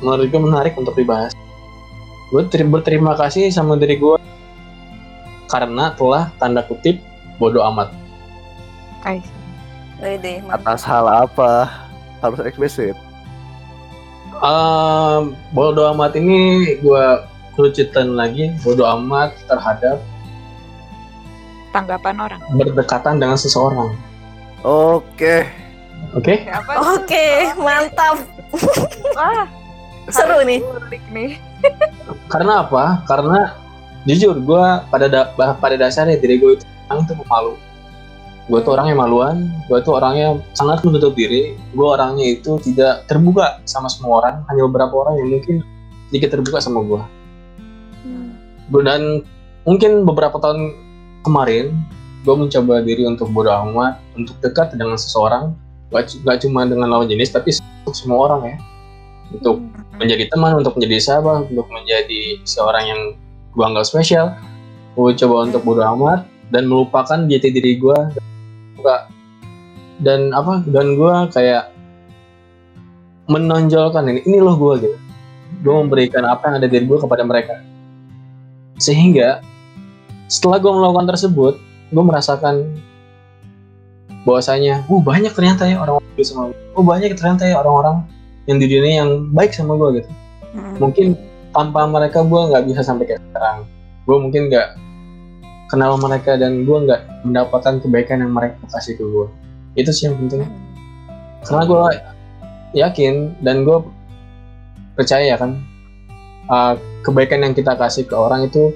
menurut 0.00 0.32
gue 0.32 0.40
menarik 0.40 0.72
untuk 0.80 0.96
dibahas. 0.96 1.36
Gue 2.32 2.48
ter- 2.48 2.64
berterima 2.64 3.12
kasih 3.20 3.52
sama 3.52 3.76
diri 3.76 4.00
gue 4.00 4.16
karena 5.52 5.92
telah 5.92 6.32
tanda 6.40 6.64
kutip 6.64 7.02
bodoh 7.36 7.60
amat. 7.68 7.92
Mantap. 9.04 10.56
Atas 10.56 10.80
hal 10.88 11.04
apa? 11.04 11.68
Harus 12.24 12.40
eksplisit. 12.40 12.96
Ehm, 14.40 15.36
bodoh 15.52 15.92
amat 15.92 16.16
ini 16.16 16.72
gue 16.80 17.04
kerucutan 17.52 18.16
lagi 18.16 18.56
bodoh 18.64 18.88
amat 18.96 19.36
terhadap 19.44 20.00
tanggapan 21.76 22.16
orang 22.18 22.40
berdekatan 22.56 23.20
dengan 23.20 23.36
seseorang. 23.36 23.92
Oke. 24.64 25.44
Oke? 26.16 26.48
apa 26.48 26.72
Oke, 26.96 27.52
mantap. 27.60 28.16
wah 29.14 29.44
Seru 30.08 30.40
nih. 30.42 30.64
nih 31.12 31.36
Karena 32.26 32.64
apa? 32.64 33.04
Karena 33.04 33.54
jujur 34.08 34.40
gue 34.40 34.64
pada 34.88 35.06
da- 35.06 35.30
pada 35.36 35.76
dasarnya 35.76 36.16
diri 36.16 36.40
gue 36.40 36.56
itu 36.56 36.64
orang 36.88 37.04
itu 37.04 37.12
pemalu. 37.14 37.54
Gue 38.50 38.58
tuh 38.66 38.74
orangnya 38.74 38.98
maluan, 38.98 39.46
gue 39.70 39.78
tuh 39.86 39.94
orangnya 39.94 40.42
sangat 40.58 40.82
menutup 40.82 41.14
diri. 41.14 41.54
Gue 41.70 41.86
orangnya 41.86 42.34
itu 42.34 42.58
tidak 42.58 43.06
terbuka 43.06 43.62
sama 43.62 43.86
semua 43.86 44.26
orang, 44.26 44.42
hanya 44.50 44.66
beberapa 44.66 45.06
orang 45.06 45.22
yang 45.22 45.38
mungkin 45.38 45.62
sedikit 46.10 46.34
terbuka 46.34 46.58
sama 46.58 46.82
gue. 46.82 46.98
Gua- 48.74 48.82
dan 48.82 49.22
mungkin 49.62 50.02
beberapa 50.02 50.34
tahun 50.42 50.74
kemarin 51.22 51.78
gue 52.26 52.34
mencoba 52.34 52.82
diri 52.82 53.06
untuk 53.06 53.30
bodo 53.30 53.54
amat 53.70 54.02
untuk 54.18 54.34
dekat 54.42 54.74
dengan 54.74 54.98
seseorang. 54.98 55.54
Gak, 55.94 56.18
gak 56.26 56.42
cuma 56.42 56.66
dengan 56.66 56.90
lawan 56.90 57.06
jenis 57.06 57.30
tapi 57.30 57.54
untuk 57.86 57.94
semua 57.94 58.34
orang 58.34 58.50
ya. 58.50 58.56
Untuk 59.30 59.62
menjadi 59.94 60.26
teman 60.26 60.58
untuk 60.58 60.74
menjadi 60.74 60.98
sahabat 60.98 61.54
untuk 61.54 61.70
menjadi 61.70 62.42
seorang 62.42 62.82
yang 62.82 63.00
gue 63.54 63.62
anggap 63.62 63.86
spesial. 63.86 64.34
Gue 64.98 65.14
coba 65.14 65.46
untuk 65.46 65.62
bodo 65.62 65.86
amat 65.86 66.26
dan 66.50 66.66
melupakan 66.66 67.30
jati 67.30 67.54
diri 67.54 67.78
gue 67.78 67.98
gak 68.82 69.02
dan 70.00 70.32
apa 70.32 70.64
dan 70.68 70.96
gue 70.96 71.14
kayak 71.30 71.70
menonjolkan 73.30 74.08
ini 74.10 74.20
ini 74.26 74.38
loh 74.42 74.56
gue 74.58 74.74
gitu. 74.88 74.98
Gue 75.60 75.74
memberikan 75.76 76.24
apa 76.24 76.50
yang 76.50 76.54
ada 76.64 76.68
di 76.68 76.82
gue 76.82 76.98
kepada 76.98 77.22
mereka. 77.22 77.60
Sehingga 78.80 79.44
setelah 80.30 80.58
gue 80.62 80.72
melakukan 80.72 81.10
tersebut 81.10 81.54
gue 81.90 82.04
merasakan 82.06 82.70
bahwasanya 84.22 84.86
oh 84.86 85.02
banyak 85.02 85.34
ternyata 85.34 85.66
ya 85.66 85.80
orang-orang 85.82 86.06
yang 86.14 86.28
sama 86.28 86.42
gue 86.52 86.58
oh 86.76 86.84
banyak 86.86 87.10
ternyata 87.18 87.50
ya 87.50 87.56
orang-orang 87.58 88.06
yang 88.46 88.62
di 88.62 88.66
dunia 88.70 88.94
yang 89.02 89.10
baik 89.34 89.50
sama 89.50 89.74
gue 89.74 90.02
gitu. 90.02 90.10
Mm. 90.50 90.74
mungkin 90.82 91.06
tanpa 91.54 91.86
mereka 91.86 92.22
gue 92.26 92.40
nggak 92.50 92.62
bisa 92.66 92.80
sampai 92.82 93.04
kayak 93.10 93.22
sekarang. 93.30 93.66
Gue 94.06 94.16
mungkin 94.18 94.50
nggak 94.50 94.68
kenal 95.70 95.94
mereka 95.96 96.34
dan 96.34 96.66
gue 96.66 96.78
nggak 96.84 97.24
mendapatkan 97.24 97.78
kebaikan 97.78 98.26
yang 98.26 98.34
mereka 98.34 98.58
kasih 98.74 98.98
ke 98.98 99.04
gue 99.06 99.26
itu 99.78 99.90
sih 99.94 100.10
yang 100.10 100.18
penting. 100.18 100.42
Karena 101.46 101.62
gue 101.66 101.82
yakin 102.74 103.14
dan 103.42 103.62
gue 103.62 103.78
percaya 104.98 105.34
kan 105.38 105.62
uh, 106.50 106.74
kebaikan 107.06 107.46
yang 107.46 107.54
kita 107.54 107.78
kasih 107.78 108.04
ke 108.04 108.14
orang 108.14 108.50
itu 108.50 108.74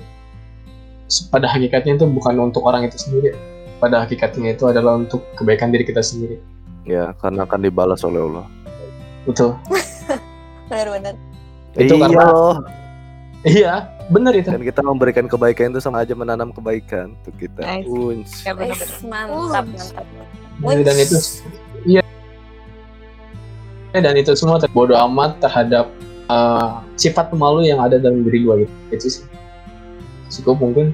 pada 1.29 1.51
hakikatnya 1.51 2.01
itu 2.01 2.07
bukan 2.09 2.39
untuk 2.41 2.63
orang 2.65 2.87
itu 2.87 2.97
sendiri. 2.97 3.35
Pada 3.83 4.07
hakikatnya 4.07 4.57
itu 4.57 4.65
adalah 4.71 4.97
untuk 4.97 5.21
kebaikan 5.37 5.75
diri 5.75 5.85
kita 5.85 6.01
sendiri. 6.01 6.41
Ya, 6.85 7.13
karena 7.21 7.45
akan 7.45 7.61
dibalas 7.65 8.01
oleh 8.07 8.23
Allah. 8.23 8.47
betul. 9.25 9.57
Benar-benar. 10.69 11.17
Itu 11.77 11.97
iya 11.97 12.03
karena-. 12.07 12.84
Iya 13.45 13.89
benar 14.09 14.33
itu 14.37 14.49
Dan 14.53 14.65
kita 14.65 14.81
memberikan 14.81 15.25
kebaikan 15.29 15.73
itu 15.73 15.81
sama 15.81 16.05
aja 16.05 16.13
menanam 16.17 16.53
kebaikan 16.53 17.17
untuk 17.21 17.35
kita. 17.41 17.61
Nice. 17.65 17.89
Unj. 17.89 18.29
Ya. 18.45 18.53
Wih, 18.57 18.73
mantap 19.09 19.67
mantap 20.61 20.85
dan 20.85 20.97
itu 20.97 21.17
iya 21.85 22.03
dan 23.95 24.15
itu 24.19 24.35
semua 24.35 24.59
bodoh 24.71 24.99
amat 25.11 25.39
terhadap 25.43 25.91
uh, 26.31 26.83
sifat 26.99 27.31
pemalu 27.31 27.71
yang 27.71 27.79
ada 27.83 27.99
dalam 27.99 28.27
diri 28.27 28.43
gue 28.43 28.55
gitu 28.67 28.75
itu 28.91 29.07
sih 29.21 29.25
cukup 30.41 30.63
mungkin 30.63 30.87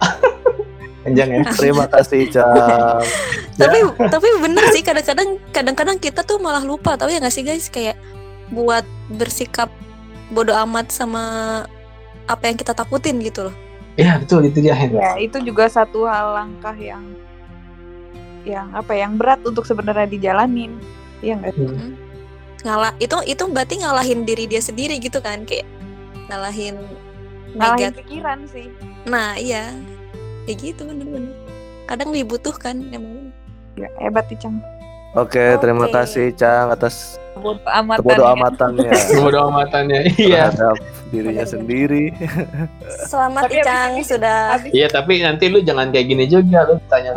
panjang 1.04 1.28
ya 1.32 1.40
Terima 1.56 1.84
kasih, 1.88 2.28
Cang. 2.32 3.02
tapi 3.60 3.78
tapi 4.08 4.28
bener 4.38 4.64
sih 4.70 4.82
kadang-kadang 4.86 5.40
kadang-kadang 5.50 5.96
kita 5.98 6.20
tuh 6.22 6.38
malah 6.38 6.62
lupa 6.62 6.94
tahu 6.94 7.10
ya 7.10 7.18
nggak 7.18 7.34
sih 7.34 7.42
guys 7.42 7.66
kayak 7.66 7.98
buat 8.54 8.86
bersikap 9.18 9.68
bodoh 10.30 10.56
amat 10.64 10.88
sama 10.88 11.22
apa 12.24 12.44
yang 12.44 12.56
kita 12.56 12.72
takutin 12.72 13.18
gitu 13.20 13.48
loh 13.48 13.54
iya 13.94 14.16
betul 14.16 14.44
itu 14.44 14.60
dia 14.60 14.76
Ya, 14.76 15.16
itu 15.16 15.40
juga 15.40 15.66
satu 15.66 16.04
hal 16.04 16.34
langkah 16.34 16.74
yang 16.74 17.02
yang 18.42 18.70
apa 18.72 18.94
yang 18.94 19.18
berat 19.18 19.42
untuk 19.42 19.66
sebenarnya 19.66 20.06
dijalanin. 20.06 20.78
Iya 21.20 21.36
enggak? 21.36 21.54
Hmm. 21.58 21.92
ngalah 22.58 22.90
itu 22.96 23.14
itu 23.24 23.44
berarti 23.46 23.74
ngalahin 23.78 24.22
diri 24.22 24.44
dia 24.44 24.58
sendiri 24.58 24.98
gitu 24.98 25.18
kan 25.18 25.42
kayak 25.44 25.62
ngalahin 26.26 26.74
Ngalahin 27.54 27.90
negat 27.90 27.94
pikiran 27.96 28.38
sih. 28.46 28.66
nah 29.04 29.34
iya 29.34 29.70
kayak 30.42 30.58
gitu 30.58 30.82
bener-bener 30.82 31.34
kadang 31.86 32.10
dibutuhkan 32.10 32.82
emang 32.90 33.30
Ya, 33.74 33.86
hebat 34.02 34.26
Icang. 34.26 34.58
Oke, 35.14 35.54
terima 35.58 35.86
Oke. 35.86 35.94
kasih, 35.94 36.34
Cang, 36.34 36.66
atas 36.68 37.14
Bodoh 37.38 37.62
amatan. 37.64 37.98
kebodoh 38.02 38.26
ya. 38.26 38.34
amatannya 38.34 38.90
bodoh 39.18 39.42
amatannya 39.48 40.00
iya. 40.16 40.44
Terhadap 40.50 40.76
dirinya 41.08 41.46
sendiri. 41.46 42.04
selamat 43.06 43.42
Tapi 43.48 43.54
Icang 43.58 43.90
ini- 43.94 44.04
sudah 44.04 44.38
iya 44.70 44.86
tapi 44.86 45.12
nanti 45.20 45.48
lu 45.48 45.58
jangan 45.60 45.88
kayak 45.88 46.06
gini 46.06 46.24
juga 46.26 46.68
lu 46.68 46.76
tanya 46.86 47.16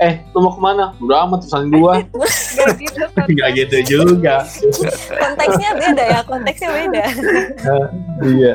eh 0.00 0.24
lu 0.32 0.40
mau 0.40 0.56
ke 0.56 0.60
mana? 0.64 0.96
Bodoh 0.96 1.18
amat 1.28 1.44
urusan 1.44 1.64
gua. 1.68 1.92
Nggak 2.56 2.70
gitu. 2.80 3.02
nggak 3.36 3.50
gitu 3.52 3.76
juga. 3.84 4.36
Konteksnya 5.12 5.70
beda 5.76 6.04
ya 6.08 6.20
konteksnya 6.24 6.70
beda. 6.72 7.04
Iya. 8.24 8.54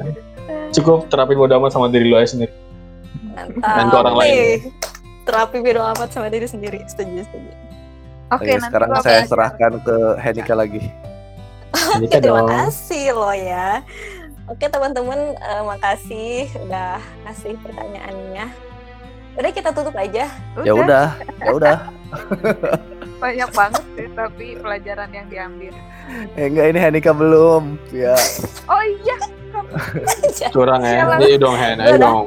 Cukup 0.74 1.06
terapin 1.14 1.38
bodoh 1.38 1.62
amat 1.62 1.72
sama 1.72 1.86
diri 1.88 2.10
lu 2.10 2.18
aja 2.18 2.34
sendiri. 2.34 2.54
Mantap. 3.38 3.62
Dan 3.62 3.86
ke 3.92 3.96
orang 3.96 4.16
lain. 4.18 4.34
Terapi 5.26 5.58
bodo 5.58 5.82
amat 5.82 6.10
sama 6.14 6.30
diri 6.30 6.46
sendiri. 6.50 6.82
Setuju 6.86 7.26
setuju 7.26 7.65
Oke, 8.26 8.58
Oke, 8.58 8.58
sekarang 8.58 8.90
saya 9.00 9.22
belajar. 9.22 9.30
serahkan 9.30 9.74
ke 9.86 9.96
Henika 10.18 10.54
lagi. 10.58 10.82
Oke, 11.72 12.18
terima 12.24 12.42
dong. 12.42 12.50
kasih 12.50 13.06
lo 13.14 13.32
ya. 13.32 13.86
Oke 14.46 14.66
teman-teman, 14.70 15.34
eh, 15.34 15.62
makasih 15.66 16.50
udah 16.66 16.98
kasih 17.30 17.54
pertanyaannya. 17.62 18.46
Udah 19.36 19.52
kita 19.52 19.70
tutup 19.74 19.94
aja. 19.94 20.26
Ya 20.62 20.74
udah, 20.74 21.14
ya 21.42 21.52
udah. 21.54 21.78
banyak 23.24 23.50
banget 23.56 23.84
sih 23.96 24.08
tapi 24.12 24.48
pelajaran 24.60 25.10
yang 25.10 25.28
diambil. 25.32 25.74
Eh 26.38 26.46
enggak 26.50 26.66
ini 26.74 26.80
Henika 26.82 27.12
belum. 27.14 27.78
Ya. 27.90 28.14
Oh 28.70 28.82
iya, 28.84 29.18
curang 30.52 30.84
ya 30.88 31.16
ayo 31.20 31.38
dong 31.40 31.56
Hen 31.56 31.78
ayo 31.80 31.96
Udah. 31.96 32.00
dong 32.00 32.20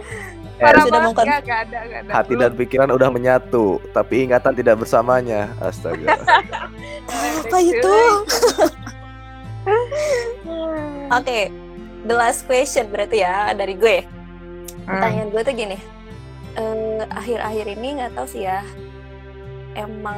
parah 0.59 0.83
sudah 0.83 1.01
mengkon- 1.01 1.29
ada. 1.29 1.79
Hati 2.11 2.35
Belum. 2.35 2.43
dan 2.43 2.53
pikiran 2.55 2.91
udah 2.91 3.09
menyatu, 3.09 3.79
tapi 3.91 4.27
ingatan 4.27 4.53
tidak 4.53 4.77
bersamanya. 4.77 5.55
Astaga. 5.59 6.19
Apa 7.43 7.59
itu? 7.59 7.97
Oke, 11.11 11.49
the 12.05 12.15
last 12.15 12.45
question 12.45 12.89
berarti 12.89 13.23
ya 13.23 13.53
dari 13.53 13.75
gue. 13.75 14.05
Hmm. 14.85 14.89
Pertanyaan 14.89 15.29
gue 15.29 15.43
tuh 15.43 15.55
gini, 15.55 15.79
eh, 16.55 17.01
akhir-akhir 17.07 17.67
ini 17.71 17.89
nggak 18.01 18.13
tahu 18.15 18.27
sih 18.27 18.43
ya, 18.45 18.61
emang 19.75 20.17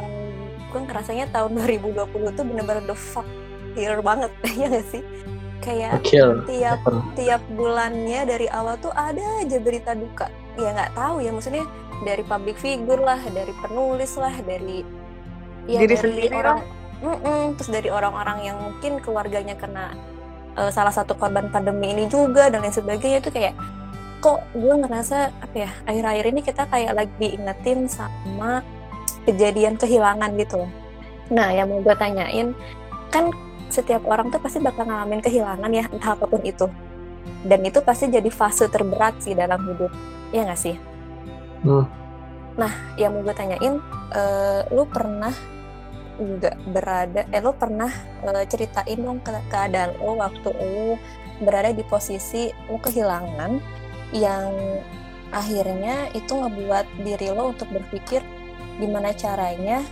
gue 0.71 0.81
ngerasanya 0.81 1.27
tahun 1.31 1.55
2020 1.59 2.07
tuh 2.33 2.45
bener-bener 2.45 2.85
the 2.85 2.95
fuck 2.95 3.27
year 3.75 3.99
banget, 4.01 4.31
ya 4.49 4.67
nggak 4.67 4.87
sih? 4.89 5.03
Kayak 5.61 6.01
kill. 6.09 6.41
tiap 6.49 6.81
tiap 7.13 7.43
bulannya 7.53 8.25
dari 8.25 8.49
awal 8.49 8.81
tuh 8.81 8.93
ada 8.97 9.45
aja 9.45 9.61
berita 9.61 9.93
duka. 9.93 10.33
Ya 10.57 10.73
nggak 10.73 10.97
tahu 10.97 11.21
ya 11.21 11.31
maksudnya 11.37 11.65
dari 12.05 12.25
public 12.25 12.57
figure 12.57 13.01
lah 13.01 13.21
dari 13.29 13.53
penulis 13.61 14.17
lah 14.17 14.33
dari 14.41 14.81
ya 15.69 15.85
Diri 15.85 15.95
dari 15.95 16.01
sendiri 16.01 16.37
orang 16.37 16.61
Mm-mm, 17.01 17.57
terus 17.57 17.73
dari 17.73 17.89
orang-orang 17.89 18.39
yang 18.45 18.57
mungkin 18.61 19.01
keluarganya 19.01 19.57
kena 19.57 19.97
eh, 20.57 20.69
salah 20.69 20.93
satu 20.93 21.17
korban 21.17 21.49
pandemi 21.49 21.97
ini 21.97 22.05
juga 22.09 22.53
dan 22.53 22.61
lain 22.61 22.77
sebagainya 22.77 23.25
itu 23.25 23.33
kayak 23.33 23.57
kok 24.21 24.45
gue 24.53 24.75
ngerasa 24.85 25.33
apa 25.33 25.57
ya 25.57 25.71
akhir-akhir 25.89 26.25
ini 26.29 26.41
kita 26.45 26.69
kayak 26.69 26.93
lagi 26.93 27.13
diingetin 27.17 27.89
sama 27.89 28.61
kejadian 29.25 29.81
kehilangan 29.81 30.37
gitu. 30.37 30.69
Nah 31.33 31.49
yang 31.57 31.73
mau 31.73 31.81
gue 31.81 31.97
tanyain 31.97 32.53
kan 33.09 33.33
setiap 33.71 34.03
orang 34.07 34.29
tuh 34.29 34.43
pasti 34.43 34.59
bakal 34.59 34.87
ngalamin 34.87 35.23
kehilangan 35.23 35.71
ya 35.71 35.87
entah 35.89 36.19
apa 36.19 36.27
pun 36.27 36.43
itu. 36.43 36.67
Dan 37.41 37.65
itu 37.65 37.81
pasti 37.81 38.11
jadi 38.13 38.29
fase 38.29 38.69
terberat 38.69 39.23
sih 39.23 39.33
dalam 39.33 39.61
hidup. 39.65 39.91
Ya 40.35 40.45
nggak 40.45 40.61
sih? 40.61 40.77
Hmm. 41.61 41.85
nah 42.57 42.73
yang 42.97 43.13
mau 43.13 43.21
gue 43.25 43.37
tanyain 43.37 43.77
eh, 44.17 44.61
lu 44.73 44.85
pernah 44.89 45.33
nggak 46.21 46.57
berada 46.73 47.23
eh 47.33 47.41
lu 47.41 47.53
pernah 47.53 47.89
eh, 48.25 48.45
ceritain 48.49 49.01
dong 49.01 49.21
ke 49.21 49.33
keadaan 49.49 49.97
lo 50.01 50.17
waktu 50.21 50.49
lu 50.49 50.97
berada 51.41 51.73
di 51.73 51.85
posisi 51.85 52.49
lu 52.69 52.81
kehilangan 52.81 53.61
yang 54.17 54.49
akhirnya 55.31 56.11
itu 56.17 56.33
ngebuat 56.33 57.05
diri 57.05 57.29
lo 57.29 57.53
untuk 57.53 57.69
berpikir 57.71 58.25
gimana 58.81 59.13
caranya 59.13 59.85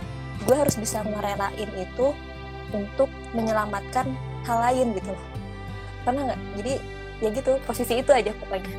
gue 0.45 0.55
harus 0.57 0.73
bisa 0.77 1.05
merelain 1.05 1.69
itu 1.77 2.17
untuk 2.73 3.09
menyelamatkan 3.33 4.05
hal 4.45 4.57
lain 4.69 4.95
gitu 4.97 5.09
loh. 5.13 5.25
Pernah 6.05 6.21
nggak? 6.31 6.39
Jadi 6.61 6.73
ya 7.19 7.29
gitu 7.35 7.51
posisi 7.67 7.93
itu 7.99 8.11
aja 8.13 8.31
pokoknya. 8.35 8.71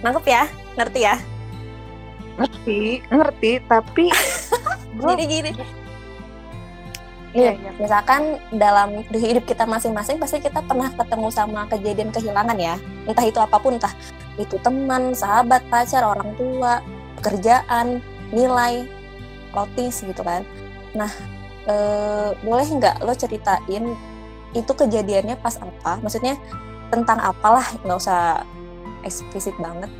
Nangkep 0.00 0.24
ya? 0.26 0.42
Ngerti 0.76 1.00
ya? 1.04 1.16
Ngerti, 2.40 2.80
ngerti, 3.12 3.52
tapi 3.68 4.06
jadi 5.04 5.24
gini. 5.28 5.52
Iya, 7.30 7.54
iya. 7.54 7.70
misalkan 7.78 8.42
dalam 8.50 9.06
hidup 9.14 9.46
kita 9.46 9.62
masing-masing 9.62 10.18
pasti 10.18 10.42
kita 10.42 10.66
pernah 10.66 10.90
ketemu 10.90 11.30
sama 11.30 11.62
kejadian 11.70 12.10
kehilangan 12.10 12.58
ya. 12.58 12.74
Entah 13.06 13.22
itu 13.22 13.38
apa 13.38 13.54
pun 13.62 13.78
entah 13.78 13.94
itu 14.34 14.58
teman 14.58 15.14
sahabat 15.14 15.62
pacar 15.70 16.02
orang 16.02 16.34
tua 16.34 16.82
pekerjaan 17.22 18.02
nilai 18.34 18.82
rotis 19.54 20.02
gitu 20.02 20.26
kan. 20.26 20.42
Nah 20.90 21.10
eh, 21.66 22.30
boleh 22.40 22.66
nggak 22.68 23.04
lo 23.04 23.12
ceritain 23.12 23.84
itu 24.56 24.72
kejadiannya 24.72 25.36
pas 25.38 25.56
apa? 25.60 26.00
Maksudnya 26.00 26.38
tentang 26.90 27.18
apalah 27.22 27.64
nggak 27.82 27.98
usah 27.98 28.42
eksplisit 29.06 29.54
banget. 29.58 29.90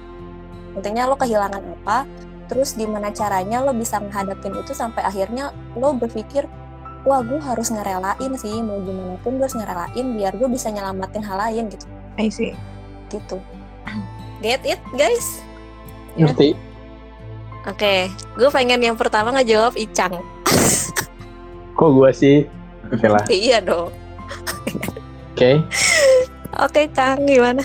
Intinya 0.76 1.10
lo 1.10 1.16
kehilangan 1.18 1.62
apa 1.82 2.06
terus 2.50 2.74
gimana 2.74 3.14
caranya 3.14 3.62
lo 3.62 3.70
bisa 3.70 4.02
menghadapin 4.02 4.50
itu 4.58 4.74
sampai 4.74 5.06
akhirnya 5.06 5.54
lo 5.78 5.94
berpikir 5.94 6.50
wah 7.06 7.22
gue 7.22 7.38
harus 7.38 7.70
ngerelain 7.70 8.32
sih 8.34 8.58
mau 8.58 8.82
gimana 8.82 9.14
pun 9.22 9.38
gue 9.38 9.46
harus 9.46 9.54
ngerelain 9.54 10.06
biar 10.18 10.34
gue 10.34 10.48
bisa 10.50 10.68
nyelamatin 10.74 11.22
hal 11.22 11.38
lain 11.38 11.70
gitu. 11.70 11.86
I 12.18 12.26
see. 12.28 12.52
gitu. 13.10 13.38
Get 14.42 14.62
it 14.66 14.82
guys? 14.98 15.42
Ngerti. 16.18 16.58
Oke 17.70 18.10
gue 18.34 18.50
pengen 18.50 18.82
yang 18.82 18.98
pertama 18.98 19.30
ngejawab 19.38 19.78
Icang 19.78 20.18
Kok 21.80 21.96
gue 21.96 22.10
sih? 22.12 22.36
Oke 22.92 23.08
lah. 23.08 23.24
iya 23.32 23.56
dong. 23.64 23.88
Oke. 25.32 25.64
Oke 26.60 26.82
Kang, 26.92 27.24
gimana? 27.24 27.64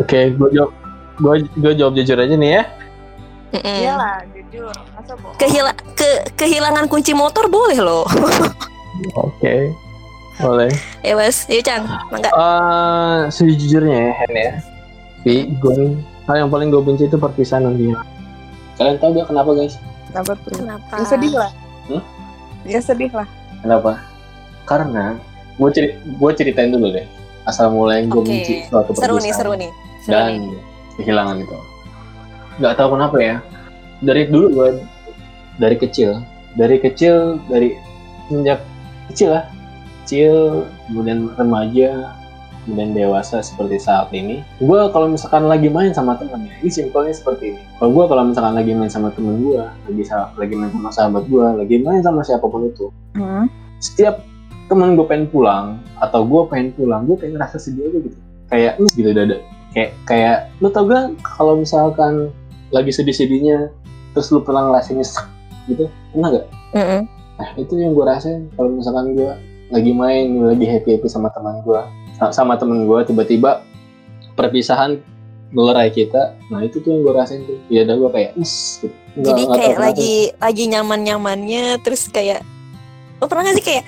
Oke, 0.00 0.32
gue 0.32 0.48
jawab. 0.56 0.72
Gue 1.20 1.44
gue 1.60 1.72
jawab 1.76 1.92
jujur 1.92 2.16
aja 2.16 2.32
nih 2.32 2.50
ya. 2.56 2.62
Mm-mm. 3.52 3.78
Iyalah, 3.84 4.24
jujur. 4.32 4.72
Masa 4.96 5.12
bohong? 5.20 5.36
Kehila 5.36 5.76
ke 5.92 6.10
kehilangan 6.40 6.88
kunci 6.88 7.12
motor 7.12 7.52
boleh 7.52 7.76
loh. 7.84 8.08
Oke. 9.28 9.76
Boleh. 10.40 10.72
ya 11.04 11.12
mas, 11.12 11.44
yuk 11.52 11.60
Cang, 11.60 11.84
mangga. 12.08 12.32
Eh, 12.32 13.18
sejujurnya 13.28 14.08
ya, 14.08 14.12
Hen 14.24 14.32
ya. 14.32 14.52
Tapi 15.20 15.34
gue 15.60 16.00
hal 16.24 16.36
yang 16.40 16.50
paling 16.50 16.72
gue 16.72 16.80
benci 16.80 17.04
itu 17.04 17.20
perpisahan 17.20 17.68
nantinya. 17.68 18.00
Kalian 18.80 18.96
tahu 18.96 19.20
gak 19.20 19.28
kenapa 19.28 19.50
guys? 19.52 19.76
Kenapa 20.08 20.32
tuh? 20.40 20.56
Kenapa? 20.56 20.94
Ya 20.96 21.04
sedih 21.04 21.32
lah. 21.36 21.52
Hmm? 21.92 22.02
Ya 22.62 22.78
sedih 22.78 23.10
lah. 23.10 23.26
Kenapa? 23.62 23.98
Karena 24.66 25.18
gue 25.58 25.68
ceri 25.74 25.88
gue 25.98 26.30
ceritain 26.34 26.70
dulu 26.70 26.94
deh. 26.94 27.06
Asal 27.46 27.74
mulai 27.74 28.06
gue 28.06 28.22
Oke. 28.22 28.30
benci 28.30 28.54
suatu 28.70 28.94
Seru 28.94 29.18
nih, 29.18 29.32
seru 29.34 29.52
nih. 29.58 29.70
Seru 30.06 30.12
dan 30.14 30.30
nih. 30.46 30.60
kehilangan 30.98 31.36
itu. 31.42 31.58
Gak 32.62 32.74
tahu 32.78 32.88
kenapa 32.94 33.16
ya. 33.18 33.36
Dari 34.02 34.30
dulu 34.30 34.46
gue 34.50 34.68
dari 35.58 35.76
kecil, 35.78 36.22
dari 36.54 36.78
kecil 36.78 37.38
dari 37.50 37.74
sejak 38.30 38.60
kecil 39.10 39.28
lah, 39.34 39.44
kecil 40.02 40.66
kemudian 40.86 41.30
remaja 41.38 42.14
kemudian 42.62 42.92
dewasa 42.92 43.38
seperti 43.38 43.76
saat 43.76 44.08
ini 44.10 44.40
gue 44.56 44.80
kalau 44.88 45.06
misalkan 45.06 45.44
lagi 45.44 45.66
main 45.66 45.90
sama 45.90 46.14
temen 46.14 46.46
ya 46.46 46.54
ini 46.58 46.70
simpelnya 46.70 47.10
seperti 47.10 47.52
ini. 47.52 47.62
Kalau 47.76 47.90
gue 47.90 48.04
kalau 48.06 48.22
misalkan 48.24 48.54
lagi 48.54 48.72
main 48.72 48.86
sama 48.86 49.10
temen 49.10 49.38
gue 49.40 49.58
lagi 49.58 50.02
sa- 50.02 50.30
lagi 50.34 50.54
main 50.54 50.70
sama 50.70 50.90
sahabat 50.90 51.24
gue 51.26 51.46
lagi 51.58 51.76
main 51.78 52.00
sama 52.00 52.22
siapa 52.22 52.46
pun 52.46 52.64
itu 52.64 52.86
Hmm. 53.12 53.50
setiap 53.76 54.22
temen 54.66 54.94
gue 54.94 55.04
pengen 55.04 55.26
pulang 55.26 55.76
atau 55.98 56.22
gue 56.22 56.42
pengen 56.46 56.72
pulang 56.72 57.04
gue 57.04 57.18
kayak 57.18 57.36
ngerasa 57.36 57.58
sedih 57.58 57.86
aja 57.86 57.98
gitu. 58.00 58.18
Kayak 58.48 58.72
"Nyes," 58.78 58.92
gitu 58.94 59.10
dada. 59.10 59.36
Kayak 59.72 59.90
kayak 60.04 60.36
lu 60.60 60.68
tau 60.68 60.84
gak 60.84 61.04
kalau 61.20 61.56
misalkan 61.56 62.32
lagi 62.70 62.88
sedih-sedihnya 62.88 63.68
terus 64.12 64.28
lu 64.28 64.40
pernah 64.40 64.68
ngerasain 64.68 64.96
nyesek 64.96 65.24
gitu. 65.66 65.88
Pernah 66.12 66.28
gak? 66.30 66.46
Mm-mm. 66.72 67.00
Nah 67.32 67.48
itu 67.56 67.74
yang 67.74 67.92
gue 67.92 68.04
rasain 68.04 68.48
kalau 68.54 68.70
misalkan 68.70 69.12
gue 69.12 69.32
lagi 69.68 69.88
main, 69.90 70.36
lagi 70.38 70.64
happy 70.64 70.88
happy 70.94 71.08
sama 71.08 71.32
teman 71.32 71.64
gue, 71.64 71.80
sama 72.30 72.54
temen 72.54 72.86
gue 72.86 73.00
tiba-tiba 73.02 73.66
perpisahan 74.32 75.02
melerai 75.50 75.90
kita. 75.90 76.38
Nah 76.48 76.62
itu 76.62 76.78
tuh 76.78 76.88
yang 76.88 77.00
gue 77.02 77.12
rasain 77.12 77.42
tuh. 77.42 77.58
Ya 77.68 77.82
udah 77.82 77.96
gue 77.98 78.10
kayak, 78.12 78.30
us. 78.36 78.78
Gitu. 78.78 78.88
Nggak- 79.12 79.26
Jadi 79.26 79.40
nggak 79.40 79.48
tahu 79.48 79.58
kayak 79.58 79.74
kenapa. 79.74 79.84
lagi 79.84 80.14
lagi 80.38 80.64
nyaman 80.68 81.00
nyamannya, 81.02 81.64
terus 81.80 82.02
kayak, 82.08 82.40
lo 83.18 83.26
pernah 83.26 83.44
gak 83.44 83.56
sih 83.58 83.66
kayak, 83.66 83.84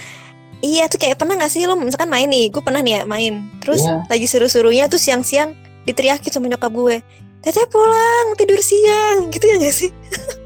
iya 0.60 0.84
tuh 0.84 0.98
kayak 0.98 1.16
pernah 1.16 1.34
gak 1.36 1.48
sih 1.48 1.64
lo 1.64 1.74
misalkan 1.74 2.08
main 2.08 2.28
nih, 2.28 2.52
gue 2.52 2.60
pernah 2.60 2.80
nih 2.80 2.92
ya 2.92 3.02
main, 3.04 3.34
terus 3.58 3.80
Iya. 3.80 4.04
lagi 4.04 4.26
seru-serunya 4.26 4.84
tuh 4.86 5.00
siang-siang 5.00 5.56
diteriakin 5.84 6.28
sama 6.28 6.52
nyokap 6.52 6.68
gue, 6.68 6.96
teteh 7.40 7.64
pulang 7.66 8.36
tidur 8.36 8.60
siang, 8.60 9.32
gitu 9.32 9.44
ya 9.44 9.56
gak 9.56 9.72
sih? 9.72 9.90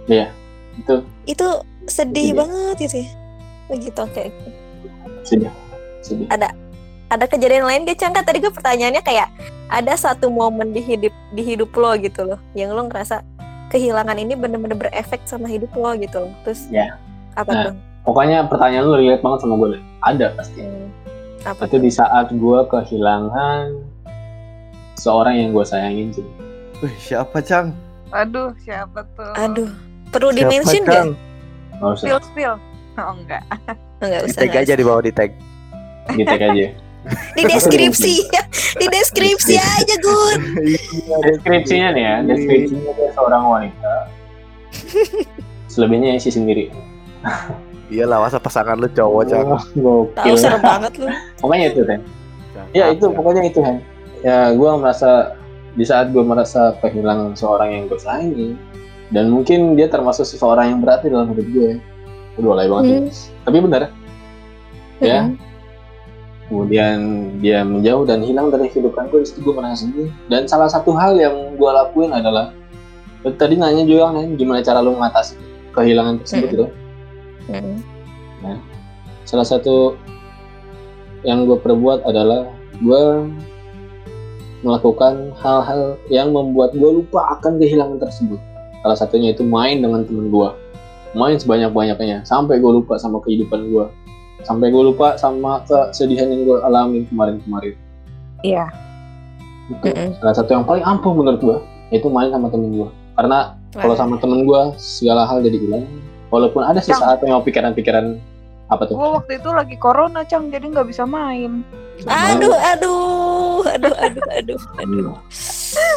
itu 0.79 0.95
Itu 1.27 1.47
sedih 1.91 2.31
Iya. 2.31 2.39
banget 2.39 2.77
gitu 2.79 2.97
ya. 3.03 3.09
Begitu 3.69 4.03
kayak 4.15 4.33
sedih, 5.27 5.51
sedih. 6.01 6.27
ada 6.31 6.55
kejadian 7.27 7.65
lain 7.65 7.85
gak 7.85 7.95
Cang? 7.95 8.13
Kan 8.13 8.23
tadi 8.23 8.39
gue 8.39 8.53
pertanyaannya 8.53 9.01
kayak 9.01 9.29
ada 9.69 9.93
satu 9.95 10.29
momen 10.29 10.73
di 10.73 10.81
hidup 10.81 11.13
di 11.31 11.43
hidup 11.43 11.73
lo 11.73 11.93
gitu 11.95 12.25
loh 12.25 12.41
yang 12.53 12.73
lo 12.73 12.85
ngerasa 12.85 13.21
kehilangan 13.69 14.17
ini 14.17 14.33
bener-bener 14.33 14.77
berefek 14.79 15.21
sama 15.25 15.45
hidup 15.45 15.69
lo 15.73 15.93
gitu 15.95 16.25
loh 16.25 16.33
terus 16.43 16.69
Ya. 16.69 16.97
apa 17.33 17.51
Nah, 17.51 17.65
tuh 17.65 17.75
Pokoknya 17.99 18.49
pertanyaan 18.49 18.89
lu 18.89 18.97
relate 18.97 19.21
banget 19.21 19.45
sama 19.45 19.55
gue. 19.59 19.77
Ada 20.01 20.33
pasti. 20.33 20.65
Hmm, 20.65 20.89
apa 21.45 21.69
Itu 21.69 21.77
tuh 21.77 21.81
di 21.85 21.91
saat 21.93 22.33
gue 22.33 22.59
kehilangan 22.65 23.85
seorang 24.97 25.35
yang 25.37 25.51
gue 25.53 25.61
sayangin 25.63 26.09
sih. 26.11 26.25
Wih, 26.81 26.97
siapa 26.99 27.45
Cang? 27.45 27.77
Aduh, 28.09 28.57
siapa 28.59 29.05
tuh? 29.13 29.29
aduh 29.37 29.69
perlu 30.09 30.33
di 30.33 30.41
Siapa, 30.41 30.51
mention 30.51 30.83
gak? 30.83 31.05
Nggak 31.77 31.91
usah, 31.93 32.01
Spill, 32.01 32.21
spill. 32.25 32.55
Oh, 32.97 33.13
enggak. 33.13 33.43
nggak 34.01 34.21
Di 34.25 34.27
usah 34.27 34.41
tag 34.41 34.49
nggak 34.49 34.63
aja 34.65 34.73
di 34.73 34.85
bawah 34.89 35.03
di 35.05 35.13
tag. 35.13 35.31
di 36.09 36.25
tag 36.25 36.41
aja. 36.43 36.67
di 37.37 37.43
deskripsi 37.47 38.15
di 38.79 38.87
deskripsi 38.89 39.55
aja 39.57 39.97
Gun 40.03 40.41
Deskripsinya 41.25 41.89
nih 41.95 42.03
ya, 42.05 42.15
deskripsinya 42.27 42.91
dia 42.95 43.09
seorang 43.17 43.43
wanita. 43.49 43.93
Selebihnya 45.71 46.19
isi 46.19 46.31
sendiri. 46.33 46.69
Iyalah 47.89 48.29
masa 48.29 48.37
pasangan 48.37 48.77
lu 48.77 48.89
cowok 48.93 49.23
Cang. 49.33 49.49
Wah, 49.49 49.65
tahu 50.13 50.37
serem 50.37 50.61
banget 50.61 50.93
lu 51.01 51.09
Pokoknya 51.41 51.67
itu 51.73 51.83
kan. 51.89 52.01
Ya 52.77 52.93
itu 52.93 53.09
pokoknya 53.09 53.43
itu 53.49 53.61
kan. 53.65 53.81
Ya 54.21 54.53
gue 54.53 54.71
merasa 54.77 55.39
di 55.73 55.85
saat 55.87 56.11
gue 56.13 56.21
merasa 56.21 56.77
kehilangan 56.85 57.39
seorang 57.39 57.71
yang 57.73 57.83
gue 57.89 57.97
sayangi 57.97 58.51
dan 59.15 59.33
mungkin 59.33 59.79
dia 59.79 59.89
termasuk 59.89 60.29
seseorang 60.29 60.77
yang 60.77 60.81
berarti 60.85 61.09
dalam 61.09 61.33
hidup 61.33 61.47
gue. 61.49 61.71
Udah 62.39 62.51
alay 62.55 62.69
banget. 62.69 62.85
Hmm. 62.85 63.09
ya. 63.09 63.13
Tapi 63.49 63.57
benar. 63.65 63.83
Ya. 65.01 65.21
Hmm. 65.25 65.48
Kemudian 66.49 66.99
dia 67.45 67.61
menjauh 67.61 68.09
dan 68.09 68.25
hilang 68.25 68.49
dari 68.49 68.73
kehidupan 68.73 69.13
gue. 69.13 69.21
Di 69.21 69.29
situ 69.29 69.45
gue 69.45 69.53
merasa 69.53 69.85
sedih. 69.85 70.09
Dan 70.33 70.49
salah 70.49 70.69
satu 70.73 70.97
hal 70.97 71.21
yang 71.21 71.57
gue 71.61 71.71
lakuin 71.71 72.13
adalah 72.17 72.57
tadi 73.37 73.61
nanya 73.61 73.85
juga 73.85 74.15
kan 74.15 74.39
gimana 74.39 74.65
cara 74.65 74.81
lu 74.81 74.97
mengatasi 74.97 75.37
kehilangan 75.77 76.23
tersebut 76.23 76.49
gitu. 76.55 76.67
Hmm. 77.49 77.81
salah 79.25 79.45
satu 79.45 79.97
yang 81.25 81.49
gue 81.49 81.59
perbuat 81.61 82.05
adalah 82.05 82.49
gue 82.81 83.03
melakukan 84.63 85.33
hal-hal 85.39 85.97
yang 86.09 86.33
membuat 86.33 86.75
gue 86.77 87.03
lupa 87.03 87.37
akan 87.39 87.61
kehilangan 87.61 87.99
tersebut. 88.01 88.41
Salah 88.85 88.99
satunya 88.99 89.35
itu 89.35 89.43
main 89.43 89.83
dengan 89.83 90.07
temen 90.07 90.31
gue, 90.31 90.49
main 91.19 91.37
sebanyak-banyaknya 91.37 92.23
sampai 92.23 92.63
gue 92.63 92.73
lupa 92.79 92.95
sama 92.97 93.19
kehidupan 93.25 93.71
gue, 93.75 93.87
sampai 94.45 94.71
gue 94.71 94.83
lupa 94.85 95.19
sama 95.19 95.63
kesedihan 95.67 96.31
yang 96.31 96.47
gue 96.47 96.59
alami 96.63 97.07
kemarin-kemarin. 97.09 97.75
Iya. 98.43 98.67
Itu 99.69 99.85
Mm-mm. 99.91 100.17
salah 100.23 100.35
satu 100.37 100.51
yang 100.55 100.65
paling 100.65 100.85
ampuh 100.87 101.13
menurut 101.13 101.41
gue, 101.43 101.59
itu 101.91 102.07
main 102.09 102.31
sama 102.31 102.49
temen 102.49 102.71
gue. 102.73 102.89
Karena 103.19 103.59
kalau 103.75 103.95
sama 103.99 104.17
temen 104.23 104.47
gue 104.47 104.63
segala 104.79 105.27
hal 105.27 105.43
jadi 105.43 105.59
hilang. 105.59 105.85
Walaupun 106.29 106.61
ada 106.61 106.77
sesaat 106.79 107.25
yang 107.25 107.41
pikiran-pikiran 107.41 108.21
apa 108.69 108.85
tuh? 108.85 109.01
Gue 109.01 109.11
waktu 109.17 109.33
itu 109.41 109.49
lagi 109.49 109.77
corona, 109.81 110.21
Cang, 110.29 110.53
jadi 110.53 110.69
nggak 110.69 110.89
bisa 110.93 111.09
main. 111.09 111.65
aduh 112.07 112.55
aduh 112.55 113.65
aduh 113.67 113.95
aduh 113.99 114.25
aduh 114.31 114.61
aduh 114.79 115.11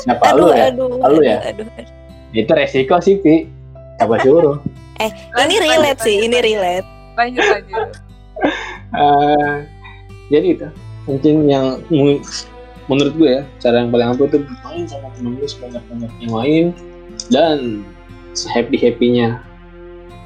Siapa 0.02 0.34
aduh 0.34 0.50
lu 0.50 0.56
ya? 0.56 0.74
aduh 0.74 0.88
Lu 0.90 1.04
aduh 1.06 1.22
ya? 1.22 1.38
aduh 1.46 1.68
aduh. 1.78 1.94
Itu 2.34 2.52
resiko 2.58 2.98
sih, 3.04 3.20
Pi. 3.22 3.46
Siapa 4.00 4.18
suruh? 4.24 4.58
ini 4.98 5.12
Lanjut, 5.36 5.60
relate 5.62 6.00
lanjut, 6.00 6.06
sih 6.08 6.16
lanjut, 6.18 6.26
ini 6.32 6.38
relate 6.42 6.88
Lanjut, 7.20 7.44
lanjut. 7.44 7.88
Eh, 8.92 9.56
jadi 10.28 10.48
itu. 10.58 10.68
Mungkin 11.08 11.48
yang 11.48 11.82
menurut 12.92 13.14
gue 13.16 13.30
ya 13.40 13.44
cara 13.64 13.86
yang 13.86 13.90
paling 13.90 14.08
ampuh 14.12 14.28
itu 14.28 14.44
main 14.68 14.84
sama 14.84 15.08
temen 15.16 15.40
lu 15.40 15.48
sebanyak 15.48 15.84
banyaknya 15.88 16.28
main 16.28 16.66
dan 17.32 17.88
happy 18.52 18.76
happynya 18.76 19.40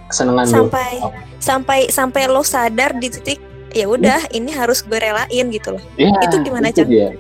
kesenangan 0.10 0.46
lu. 0.50 0.54
Sampai 0.66 0.92
sampai 1.38 1.80
sampai 1.94 2.22
lo 2.26 2.42
sadar 2.42 2.98
di 2.98 3.08
titik 3.14 3.40
ya 3.76 3.86
udah 3.86 4.34
ini 4.34 4.50
harus 4.50 4.82
gue 4.82 4.98
relain 4.98 5.46
gitu 5.54 5.78
loh. 5.78 5.84
Ya, 6.00 6.10
itu 6.26 6.36
gimana, 6.42 6.74
itu 6.74 6.84
dia. 6.88 7.14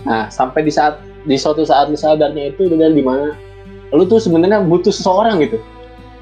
nah 0.00 0.32
sampai 0.32 0.64
di 0.64 0.72
saat 0.72 0.96
di 1.28 1.36
suatu 1.36 1.60
saat 1.68 1.92
lu 1.92 1.98
sadarnya 1.98 2.56
itu 2.56 2.72
dengan 2.72 2.96
di 2.96 3.04
mana 3.04 3.36
lu 3.92 4.08
tuh 4.08 4.16
sebenarnya 4.16 4.64
butuh 4.64 4.94
seseorang 4.94 5.44
gitu. 5.44 5.60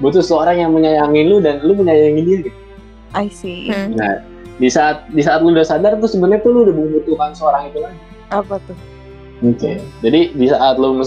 Butuh 0.03 0.19
seseorang 0.19 0.59
yang 0.67 0.71
menyayangi 0.75 1.21
lu 1.27 1.39
dan 1.39 1.63
lu 1.63 1.75
menyayangi 1.79 2.21
dia 2.27 2.37
gitu 2.43 2.59
I 3.15 3.27
see. 3.29 3.69
Hmm. 3.73 3.95
nah 3.97 4.21
di 4.59 4.67
saat 4.67 5.07
di 5.15 5.23
saat 5.23 5.39
lu 5.41 5.55
udah 5.55 5.63
sadar 5.63 5.95
tuh 5.97 6.09
sebenarnya 6.11 6.43
tuh 6.43 6.51
lu 6.51 6.59
udah 6.67 6.75
membutuhkan 6.75 7.31
seorang 7.31 7.71
itu 7.71 7.79
lagi 7.79 7.99
Apa 8.29 8.61
tuh? 8.67 8.77
Oke. 9.41 9.79
Jadi 10.03 10.35
di 10.35 10.45
saat 10.51 10.75
lu 10.77 10.99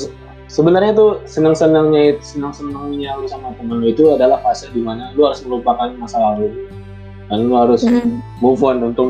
sebenarnya 0.49 0.93
tuh 0.97 1.21
senang-senangnya 1.29 2.17
itu 2.17 2.23
senang-senangnya 2.37 3.15
lu 3.21 3.29
sama 3.29 3.53
temen 3.61 3.79
lu 3.79 3.93
itu 3.93 4.09
adalah 4.11 4.41
fase 4.41 4.73
di 4.73 4.81
mana 4.81 5.13
lu 5.15 5.29
harus 5.29 5.45
melupakan 5.45 5.93
masa 6.01 6.19
lalu 6.19 6.67
dan 7.31 7.47
lu 7.47 7.55
harus 7.57 7.85
Hmm. 7.87 8.19
move 8.43 8.61
on 8.65 8.83
untuk 8.83 9.07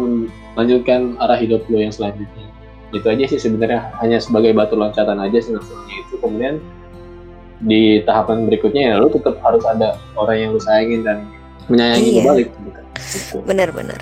melanjutkan 0.59 1.17
arah 1.23 1.39
hidup 1.39 1.65
lu 1.71 1.81
yang 1.81 1.95
selanjutnya. 1.95 2.47
Itu 2.93 3.09
aja 3.09 3.25
sih 3.25 3.41
sebenarnya 3.41 3.89
hanya 4.05 4.21
sebagai 4.21 4.53
batu 4.53 4.77
loncatan 4.77 5.17
aja 5.17 5.39
senang-senangnya 5.41 5.97
itu. 6.05 6.15
Kemudian 6.21 6.55
di 7.63 8.03
tahapan 8.03 8.45
berikutnya 8.51 8.83
ya 8.91 8.95
lu 8.99 9.07
tetap 9.09 9.39
harus 9.41 9.63
ada 9.65 9.95
orang 10.19 10.37
yang 10.37 10.51
lu 10.53 10.61
sayangin 10.61 11.07
dan 11.07 11.25
menyayangi 11.67 12.11
Iya. 12.11 12.23
balik 12.25 12.49
gitu. 12.53 12.81
Gitu. 12.95 13.37
bener-bener 13.43 14.01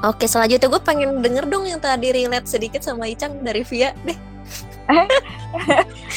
oke 0.00 0.24
selanjutnya 0.24 0.68
gue 0.68 0.82
pengen 0.82 1.10
denger 1.18 1.44
dong 1.46 1.64
yang 1.64 1.78
tadi 1.78 2.10
relate 2.10 2.46
sedikit 2.46 2.80
sama 2.80 3.04
Icang 3.06 3.40
dari 3.40 3.62
Via 3.62 3.92
deh 4.02 4.18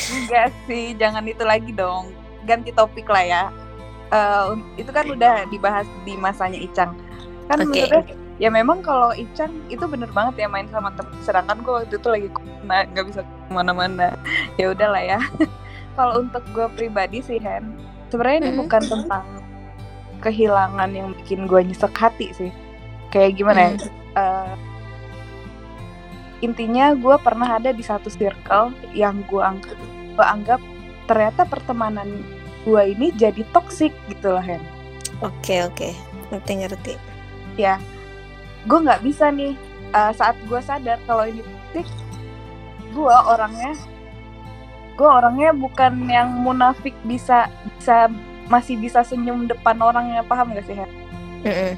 Enggak 0.09 0.51
sih, 0.65 0.91
jangan 0.95 1.23
itu 1.23 1.39
lagi 1.41 1.71
dong. 1.71 2.11
Ganti 2.43 2.71
topik 2.71 3.07
lah 3.07 3.23
ya. 3.23 3.43
eh, 4.07 4.47
itu 4.77 4.87
kan 4.87 5.03
udah 5.05 5.47
dibahas 5.47 5.83
di 6.03 6.15
masanya 6.15 6.55
Icang 6.57 6.95
kan 7.45 7.59
maksudnya 7.59 8.07
ya 8.37 8.47
memang 8.47 8.79
kalau 8.79 9.11
Icang 9.11 9.51
itu 9.67 9.83
bener 9.83 10.07
banget 10.09 10.35
ya 10.37 10.47
main 10.47 10.63
sama 10.67 10.91
temen 10.91 11.11
sedangkan 11.21 11.59
gue 11.59 11.73
waktu 11.73 11.95
itu 11.95 12.07
lagi 12.07 12.27
nggak 12.65 13.05
bisa 13.05 13.19
ke 13.21 13.49
mana-mana 13.49 14.15
ya 14.59 14.71
udahlah 14.71 14.99
ya 15.01 15.19
kalau 15.95 16.19
untuk 16.21 16.39
gue 16.49 16.67
pribadi 16.73 17.19
sih 17.19 17.35
Hen 17.35 17.75
sebenarnya 18.07 18.37
ini 18.41 18.49
Hmm. 18.49 18.59
bukan 18.61 18.81
tentang 18.81 19.23
kehilangan 20.21 20.89
yang 20.91 21.13
bikin 21.23 21.45
gue 21.45 21.61
nyesek 21.63 21.93
hati 21.93 22.33
sih 22.33 22.51
kayak 23.13 23.37
gimana 23.39 23.73
ya 23.73 23.89
Eh, 24.17 24.53
intinya 26.41 26.97
gue 26.97 27.15
pernah 27.21 27.61
ada 27.61 27.69
di 27.69 27.85
satu 27.85 28.09
circle 28.09 28.73
yang 28.97 29.21
gue 29.29 29.41
anggap 29.41 29.77
gue 30.17 30.25
anggap 30.25 30.61
ternyata 31.05 31.45
pertemanan 31.45 32.25
gue 32.65 32.81
ini 32.97 33.13
jadi 33.13 33.45
toksik 33.53 33.93
gitu 34.09 34.33
loh 34.33 34.41
Hen 34.41 34.61
Oke 35.25 35.65
oke. 35.65 35.97
Ngerti 36.29 36.53
ngerti. 36.61 36.93
ya 37.57 37.81
gue 38.65 38.79
nggak 38.81 39.01
bisa 39.05 39.29
nih 39.29 39.53
eh, 39.93 40.11
saat 40.17 40.37
gue 40.49 40.59
sadar 40.61 40.97
kalau 41.05 41.25
ini 41.29 41.41
toksik 41.45 41.89
gue 42.93 43.15
orangnya 43.29 43.73
gue 44.97 45.09
orangnya 45.09 45.53
bukan 45.53 46.09
yang 46.09 46.41
munafik 46.41 46.93
bisa 47.05 47.49
bisa 47.77 48.09
masih 48.47 48.79
bisa 48.79 49.03
senyum 49.03 49.45
depan 49.45 49.75
orangnya 49.79 50.23
paham 50.23 50.55
gak 50.55 50.65
sih 50.67 50.75
Hen? 50.75 50.89
Mm-mm. 51.43 51.73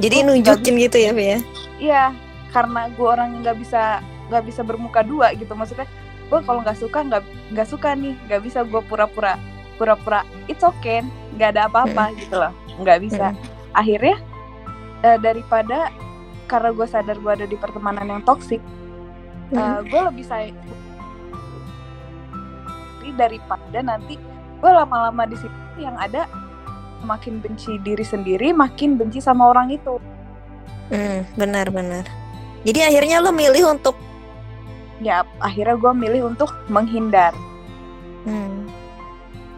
Jadi 0.00 0.16
Gua 0.22 0.26
nunjukin 0.32 0.74
gitu 0.88 0.96
ya, 0.98 1.10
Fi 1.14 1.24
ya. 1.24 1.38
Iya, 1.82 2.04
karena 2.52 2.92
gue 2.92 3.06
orang 3.08 3.28
yang 3.34 3.40
nggak 3.42 3.58
bisa 3.58 3.82
nggak 4.28 4.44
bisa 4.48 4.60
bermuka 4.64 5.00
dua 5.04 5.32
gitu 5.36 5.52
maksudnya 5.52 5.88
gue 6.28 6.40
kalau 6.44 6.64
nggak 6.64 6.78
suka 6.78 7.04
nggak 7.04 7.22
nggak 7.52 7.68
suka 7.68 7.92
nih 7.92 8.16
nggak 8.28 8.40
bisa 8.44 8.64
gue 8.64 8.80
pura-pura 8.88 9.36
pura-pura 9.76 10.24
it's 10.48 10.64
okay 10.64 11.04
nggak 11.36 11.56
ada 11.56 11.68
apa-apa 11.68 12.16
gitu 12.16 12.40
loh 12.40 12.52
nggak 12.80 12.98
bisa 13.04 13.36
akhirnya 13.76 14.16
eh, 15.04 15.18
daripada 15.20 15.92
karena 16.48 16.70
gue 16.72 16.86
sadar 16.88 17.16
gue 17.20 17.32
ada 17.32 17.46
di 17.48 17.56
pertemanan 17.56 18.08
yang 18.08 18.22
toksik 18.24 18.60
Mm. 19.52 19.84
gue 19.84 20.00
lebih 20.08 20.24
sayang 20.24 20.56
daripada 23.12 23.84
nanti 23.84 24.16
gue 24.62 24.70
lama-lama 24.70 25.26
di 25.26 25.34
situ 25.34 25.58
yang 25.82 25.98
ada 25.98 26.30
makin 27.02 27.42
benci 27.42 27.82
diri 27.82 28.06
sendiri 28.06 28.54
makin 28.54 28.94
benci 28.94 29.18
sama 29.18 29.50
orang 29.50 29.74
itu 29.74 29.98
Hmm, 30.92 31.24
benar 31.40 31.72
benar. 31.72 32.04
Jadi 32.68 32.84
akhirnya 32.84 33.24
lo 33.24 33.32
milih 33.32 33.64
untuk 33.64 33.96
ya 35.02 35.26
akhirnya 35.42 35.74
gue 35.74 35.92
milih 35.92 36.30
untuk 36.32 36.54
menghindar 36.70 37.34
hmm, 38.22 38.70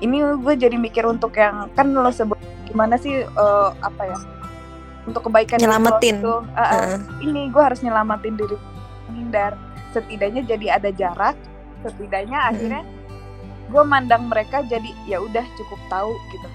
ini 0.01 0.25
gue 0.41 0.55
jadi 0.57 0.75
mikir 0.81 1.05
untuk 1.05 1.37
yang 1.37 1.69
kan 1.77 1.93
lo 1.93 2.09
sebut 2.09 2.41
gimana 2.65 2.97
sih 2.97 3.23
eh, 3.23 3.69
apa 3.85 4.03
ya 4.09 4.19
untuk 5.05 5.29
kebaikan 5.29 5.61
Nyelamatin. 5.61 6.17
Eh, 6.25 6.41
eh, 6.57 6.69
heeh. 6.73 6.97
ini 7.29 7.53
gue 7.53 7.61
harus 7.61 7.85
nyelamatin 7.85 8.41
diri 8.41 8.57
menghindar 9.13 9.53
setidaknya 9.93 10.43
jadi 10.49 10.67
ada 10.81 10.91
jarak 10.91 11.37
setidaknya 11.85 12.41
Mm-mm. 12.41 12.51
akhirnya 12.57 12.83
gue 13.71 13.83
mandang 13.85 14.29
mereka 14.29 14.61
jadi 14.65 14.91
ya 15.09 15.21
udah 15.21 15.45
cukup 15.57 15.81
tahu 15.89 16.13
gitu. 16.33 16.49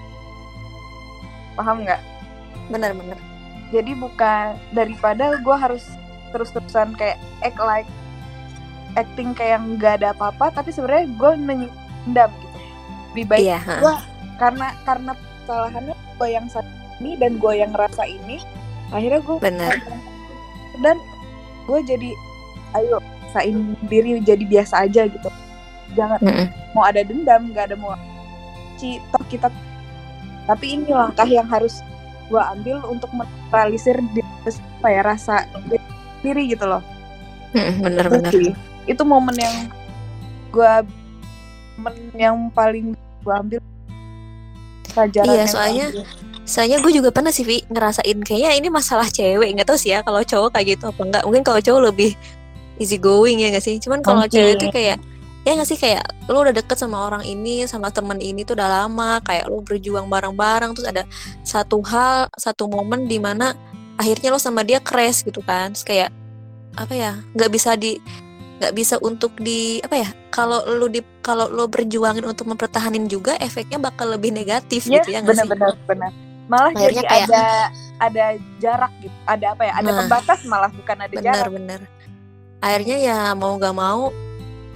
Paham 1.58 1.82
nggak? 1.84 2.00
Benar 2.70 2.94
benar. 2.94 3.18
jadi 3.70 3.94
bukan 3.94 4.58
daripada 4.74 5.38
gue 5.38 5.56
harus 5.56 5.86
terus-terusan 6.34 6.90
kayak 6.98 7.22
act 7.42 7.58
like 7.62 7.86
acting 8.98 9.30
kayak 9.30 9.58
yang 9.62 9.78
nggak 9.78 10.02
ada 10.02 10.10
apa-apa 10.10 10.50
tapi 10.50 10.74
sebenarnya 10.74 11.06
gue 11.14 11.30
menyendam 11.38 12.30
gitu. 12.34 12.58
Lebih 13.14 13.24
baik 13.30 13.42
Iya, 13.46 13.58
gua 13.78 13.94
karena 14.38 14.66
karena 14.82 15.12
kesalahannya 15.14 15.96
gue 16.18 16.28
yang 16.30 16.46
saat 16.50 16.66
ini 16.98 17.14
dan 17.18 17.38
gue 17.38 17.52
yang 17.54 17.70
ngerasa 17.70 18.02
ini 18.06 18.42
akhirnya 18.90 19.20
gue 19.22 19.36
benar. 19.38 19.74
dan 20.82 20.96
gue 21.66 21.78
jadi 21.86 22.10
ayo 22.78 22.98
sain 23.30 23.78
diri 23.86 24.18
jadi 24.18 24.42
biasa 24.42 24.90
aja 24.90 25.06
gitu 25.06 25.30
jangan 25.98 26.20
Mm-mm. 26.22 26.46
mau 26.76 26.84
ada 26.86 27.02
dendam 27.02 27.50
nggak 27.50 27.72
ada 27.72 27.76
mau 27.76 27.94
toh 28.80 29.24
kita 29.28 29.52
tapi 30.48 30.80
ini 30.80 30.88
langkah 30.88 31.28
yang 31.28 31.44
harus 31.46 31.84
gue 32.32 32.40
ambil 32.40 32.80
untuk 32.88 33.10
menetralisir 33.12 34.00
di 34.16 34.24
apa 34.80 34.88
ya 34.88 35.02
rasa 35.04 35.44
diri 36.24 36.48
gitu 36.48 36.64
loh 36.64 36.80
Mm-mm, 37.52 37.82
benar 37.82 38.06
Itu 38.88 39.02
momen 39.04 39.36
yang 39.36 39.56
gue 40.54 40.72
momen 41.76 41.94
yang 42.16 42.36
paling 42.54 42.94
gue 42.96 43.34
ambil 43.34 43.60
pelajaran 44.94 45.28
Iya, 45.28 45.44
soalnya-. 45.50 45.92
Soalnya 46.48 46.82
gue 46.82 46.90
juga 46.90 47.14
pernah 47.14 47.30
sih 47.30 47.46
Vi 47.46 47.62
ngerasain 47.70 48.18
kayaknya 48.26 48.58
ini 48.58 48.68
masalah 48.74 49.06
cewek 49.06 49.54
nggak 49.54 49.70
tahu 49.70 49.78
sih 49.78 49.94
ya 49.94 50.02
kalau 50.02 50.18
cowok 50.18 50.58
kayak 50.58 50.74
gitu 50.74 50.90
apa 50.90 51.02
enggak 51.06 51.22
mungkin 51.22 51.42
kalau 51.46 51.60
cowok 51.62 51.82
lebih 51.94 52.10
easy 52.82 52.98
going 52.98 53.38
ya 53.38 53.54
nggak 53.54 53.62
sih 53.62 53.78
cuman 53.78 54.02
kalau 54.02 54.26
Oke. 54.26 54.34
cewek 54.34 54.58
itu 54.58 54.66
kayak 54.74 54.98
ya 55.40 55.56
nggak 55.56 55.66
sih 55.66 55.76
kayak 55.76 56.04
lu 56.28 56.38
udah 56.38 56.52
deket 56.52 56.76
sama 56.76 57.00
orang 57.00 57.24
ini 57.24 57.64
sama 57.64 57.88
temen 57.88 58.20
ini 58.20 58.44
tuh 58.44 58.52
udah 58.52 58.84
lama 58.84 59.24
kayak 59.24 59.48
lu 59.48 59.60
berjuang 59.60 60.04
bareng-bareng 60.06 60.76
terus 60.76 60.84
ada 60.84 61.02
satu 61.40 61.80
hal 61.82 62.28
satu 62.36 62.66
momen 62.66 63.04
di 63.04 63.16
mana 63.16 63.56
akhirnya 63.96 64.28
lo 64.28 64.38
sama 64.38 64.60
dia 64.60 64.78
crash 64.78 65.24
gitu 65.24 65.40
kan 65.40 65.72
terus 65.72 65.82
kayak 65.82 66.10
apa 66.76 66.92
ya 66.92 67.12
nggak 67.32 67.50
bisa 67.50 67.72
di 67.74 67.96
nggak 68.60 68.74
bisa 68.74 69.00
untuk 69.00 69.32
di 69.36 69.80
apa 69.80 69.96
ya 69.96 70.08
kalau 70.28 70.60
lu 70.68 70.86
di 70.86 71.00
kalau 71.18 71.48
lo 71.48 71.64
berjuangin 71.66 72.22
untuk 72.22 72.44
mempertahanin 72.46 73.08
juga 73.08 73.32
efeknya 73.36 73.80
bakal 73.80 74.12
lebih 74.12 74.30
negatif 74.30 74.84
Yes, 74.84 75.00
gitu 75.02 75.16
ya 75.16 75.24
nggak 75.24 75.34
sih 75.34 75.48
benar-benar 75.48 75.76
benar. 75.86 76.12
Malah 76.46 76.70
Akhirnya 76.74 77.00
jadi 77.00 77.08
kayak- 77.08 77.28
ada 77.30 77.44
ada 78.00 78.24
jarak 78.58 78.92
gitu. 78.98 79.16
Ada 79.22 79.46
apa 79.54 79.62
ya? 79.62 79.72
Ada 79.72 79.86
Nah. 79.86 79.98
pembatas 80.02 80.38
malah 80.44 80.70
bukan 80.70 80.96
ada 80.98 81.14
jarak. 81.14 81.46
benar-benar 81.46 81.80
akhirnya 82.60 82.96
ya 82.98 83.18
mau 83.32 83.56
gak 83.56 83.72
mau 83.72 84.12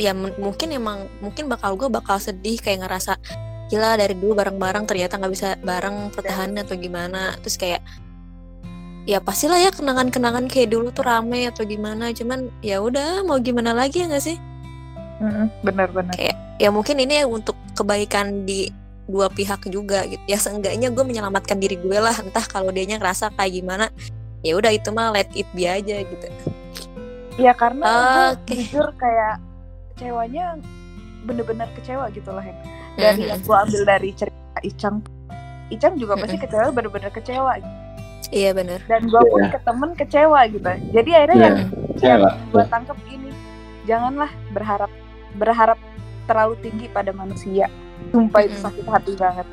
ya 0.01 0.11
mungkin 0.17 0.75
emang 0.75 1.07
mungkin 1.23 1.47
bakal 1.47 1.79
gue 1.79 1.87
bakal 1.87 2.19
sedih 2.19 2.59
kayak 2.59 2.87
ngerasa 2.87 3.15
gila 3.71 3.97
dari 3.97 4.15
dulu 4.19 4.37
bareng-bareng 4.37 4.85
ternyata 4.85 5.17
nggak 5.17 5.33
bisa 5.33 5.49
bareng 5.63 6.11
pertahanan 6.13 6.67
atau 6.67 6.75
gimana 6.77 7.39
terus 7.41 7.55
kayak 7.57 7.81
ya 9.05 9.21
pastilah 9.21 9.61
ya 9.61 9.71
kenangan-kenangan 9.71 10.49
kayak 10.49 10.73
dulu 10.73 10.91
tuh 10.91 11.05
rame 11.05 11.49
atau 11.49 11.65
gimana 11.65 12.11
cuman 12.11 12.49
ya 12.65 12.81
udah 12.81 13.23
mau 13.25 13.39
gimana 13.41 13.73
lagi 13.77 14.03
ya 14.05 14.09
nggak 14.11 14.25
sih 14.25 14.39
Benar-benar. 15.63 16.13
ya 16.59 16.69
mungkin 16.69 17.01
ini 17.01 17.23
untuk 17.25 17.57
kebaikan 17.79 18.45
di 18.45 18.69
dua 19.05 19.29
pihak 19.29 19.69
juga 19.69 20.05
gitu 20.09 20.21
ya 20.27 20.37
seenggaknya 20.41 20.89
gue 20.91 21.05
menyelamatkan 21.05 21.61
diri 21.61 21.77
gue 21.77 21.99
lah 22.01 22.17
entah 22.19 22.45
kalau 22.45 22.73
dianya 22.73 22.97
ngerasa 22.97 23.33
kayak 23.37 23.53
gimana 23.63 23.87
ya 24.45 24.57
udah 24.57 24.73
itu 24.73 24.89
mah 24.93 25.13
let 25.13 25.29
it 25.37 25.49
be 25.53 25.69
aja 25.69 26.03
gitu 26.03 26.29
Ya 27.35 27.51
karena 27.51 27.91
Oke. 28.31 28.55
jujur 28.55 28.95
kayak 28.95 29.43
kecewanya 29.95 30.59
bener-bener 31.25 31.71
kecewa 31.73 32.11
gitu 32.11 32.29
lah 32.29 32.43
Hen. 32.43 32.57
Dari 32.95 33.31
yang 33.31 33.39
gue 33.41 33.57
ambil 33.57 33.83
dari 33.87 34.11
cerita 34.13 34.35
Icang. 34.61 34.99
Icang 35.69 35.95
juga 35.97 36.19
pasti 36.19 36.37
kecewa 36.37 36.69
bener-bener 36.71 37.11
kecewa. 37.11 37.55
iya 38.33 38.51
bener 38.51 38.81
Dan 38.85 39.07
gue 39.07 39.23
pun 39.23 39.41
Iya. 39.41 39.53
ke 39.53 39.61
temen 39.63 39.91
kecewa 39.95 40.41
gitu. 40.49 40.67
Jadi 40.91 41.11
akhirnya 41.13 41.37
Iya, 41.37 41.47
yang 41.47 41.59
kecewa. 41.95 42.31
gue 42.51 42.65
tangkap 42.67 42.97
gini. 43.05 43.31
Janganlah 43.85 44.31
berharap 44.51 44.91
berharap 45.35 45.79
terlalu 46.27 46.55
tinggi 46.59 46.87
pada 46.89 47.15
manusia. 47.15 47.71
Sumpah 48.11 48.43
itu 48.43 48.57
sakit 48.59 48.85
hati 48.85 49.13
banget. 49.15 49.47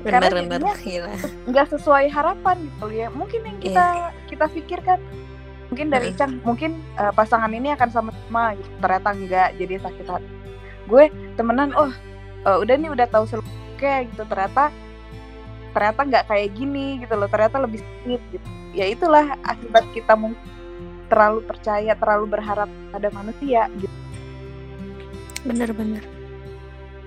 Karena 0.00 0.22
bener-bener 0.22 0.72
jadinya- 0.72 0.78
gila 0.80 1.12
nggak 1.46 1.66
sesuai 1.68 2.06
harapan 2.08 2.56
gitu 2.64 2.86
ya 2.88 3.06
mungkin 3.10 3.40
yang 3.42 3.58
kita 3.58 3.84
kita 4.24 4.46
pikirkan 4.48 4.98
mungkin 5.66 5.86
dari 5.90 6.10
Heeh. 6.10 6.18
Cang 6.18 6.32
mungkin 6.42 6.78
eh, 6.94 7.12
pasangan 7.12 7.50
ini 7.50 7.74
akan 7.74 7.88
sama-sama 7.90 8.54
gitu. 8.54 8.70
ternyata 8.78 9.08
enggak 9.12 9.48
jadi 9.58 9.74
sakit 9.82 10.06
hati. 10.06 10.30
Gue 10.86 11.10
temenan 11.34 11.74
oh 11.74 11.90
eh, 12.46 12.56
udah 12.62 12.74
nih 12.78 12.90
udah 12.94 13.06
tahu 13.10 13.24
seluknya 13.26 14.06
gitu. 14.06 14.22
Ternyata 14.24 14.70
ternyata 15.74 16.00
nggak 16.06 16.24
kayak 16.30 16.48
gini 16.54 17.02
gitu 17.02 17.14
loh. 17.14 17.28
Ternyata 17.28 17.56
lebih 17.60 17.80
sakit 17.82 18.20
gitu. 18.30 18.46
Ya 18.76 18.86
itulah 18.86 19.34
akibat 19.42 19.84
kita 19.90 20.14
mungkin 20.14 20.38
terlalu 21.06 21.42
percaya 21.46 21.92
terlalu 21.94 22.26
berharap 22.38 22.70
pada 22.90 23.08
manusia 23.10 23.66
gitu. 23.78 23.96
Bener-bener 25.46 26.02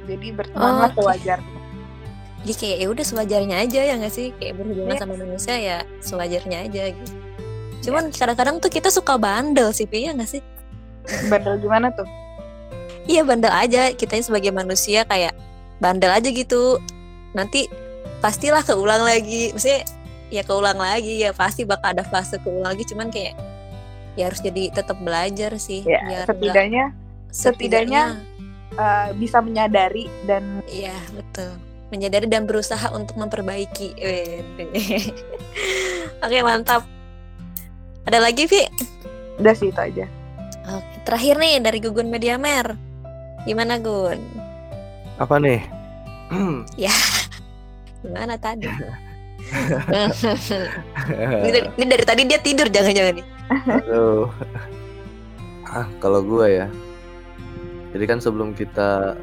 jadi 0.07 0.27
bertemanlah 0.33 0.89
Oke. 0.95 1.05
sewajarnya. 1.05 1.59
Jadi 2.39 2.53
kayak 2.55 2.77
ya 2.79 2.87
udah 2.89 3.05
sewajarnya 3.05 3.55
aja 3.67 3.79
ya 3.83 3.93
nggak 3.99 4.13
sih? 4.15 4.31
Kayak 4.39 4.53
berhubungan 4.63 4.95
Iya. 4.95 5.01
sama 5.03 5.13
manusia 5.19 5.55
ya 5.59 5.77
sewajarnya 5.99 6.57
aja 6.65 6.83
gitu 6.95 7.28
cuman 7.79 8.11
kadang-kadang 8.11 8.59
tuh 8.59 8.67
kita 8.67 8.89
suka 8.89 9.15
bandel 9.15 9.71
sih 9.71 9.85
Pi, 9.85 10.05
ya 10.05 10.11
nggak 10.11 10.29
sih? 10.29 10.41
Bandel 11.27 11.57
gimana 11.57 11.89
tuh? 11.89 12.05
Iya 13.09 13.25
bandel 13.25 13.49
aja. 13.49 13.89
Kita 13.91 14.19
sebagai 14.21 14.53
manusia 14.53 15.01
kayak 15.03 15.33
bandel 15.81 16.13
aja 16.13 16.29
gitu. 16.29 16.77
Nanti 17.33 17.65
pastilah 18.19 18.61
keulang 18.61 19.01
lagi. 19.01 19.49
Maksudnya 19.49 19.81
ya 20.29 20.45
keulang 20.45 20.77
lagi. 20.77 21.25
Ya 21.25 21.33
pasti 21.33 21.65
bakal 21.65 21.97
ada 21.97 22.05
fase 22.05 22.37
keulang 22.37 22.69
lagi. 22.69 22.85
Cuman 22.85 23.09
kayak 23.09 23.33
ya 24.13 24.29
harus 24.29 24.43
jadi 24.43 24.69
tetap 24.69 25.01
belajar 25.01 25.57
sih. 25.57 25.81
Ya 25.81 26.03
biar 26.05 26.29
nggak- 26.29 26.37
setidaknya 26.37 26.85
setidaknya- 27.33 28.17
eh, 28.77 29.09
bisa 29.17 29.41
menyadari 29.41 30.05
dan 30.29 30.61
iya 30.69 30.93
betul. 31.09 31.49
Menyadari 31.89 32.29
dan 32.29 32.45
berusaha 32.45 32.93
untuk 32.93 33.17
memperbaiki. 33.17 33.97
Oke 36.21 36.37
mantap. 36.45 36.85
Ada 38.09 38.25
lagi 38.25 38.49
Vi? 38.49 38.65
Udah 39.37 39.53
sih 39.53 39.69
itu 39.69 39.77
aja. 39.77 40.09
Oke, 40.65 40.95
terakhir 41.05 41.37
nih 41.37 41.61
dari 41.61 41.77
Gugun 41.77 42.09
Mediamer. 42.09 42.73
Gimana 43.45 43.77
Gun? 43.77 44.17
Apa 45.21 45.37
nih? 45.37 45.61
Gimana 48.01 48.33
tadi? 48.41 48.65
ini, 51.45 51.49
dari, 51.53 51.67
ini 51.77 51.85
dari 51.85 52.01
tadi 52.01 52.21
dia 52.25 52.41
tidur 52.41 52.65
jangan-jangan 52.65 53.13
nih. 53.21 53.25
Aduh. 53.77 54.25
Ah, 55.69 55.85
kalau 56.01 56.25
gua 56.25 56.49
ya. 56.49 56.65
Jadi 57.93 58.05
kan 58.09 58.17
sebelum 58.17 58.57
kita 58.57 59.13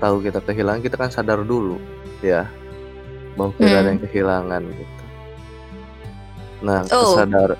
tahu 0.00 0.24
kita 0.24 0.40
kehilangan, 0.40 0.80
kita 0.80 0.96
kan 0.96 1.12
sadar 1.12 1.44
dulu, 1.44 1.76
ya, 2.24 2.48
bahwa 3.36 3.52
kita 3.52 3.68
ada 3.68 3.80
Hmm. 3.84 3.90
yang 3.92 4.00
kehilangan 4.00 4.62
gitu. 4.64 5.04
Nah, 6.64 6.80
Oh. 6.88 7.12
sadar 7.12 7.56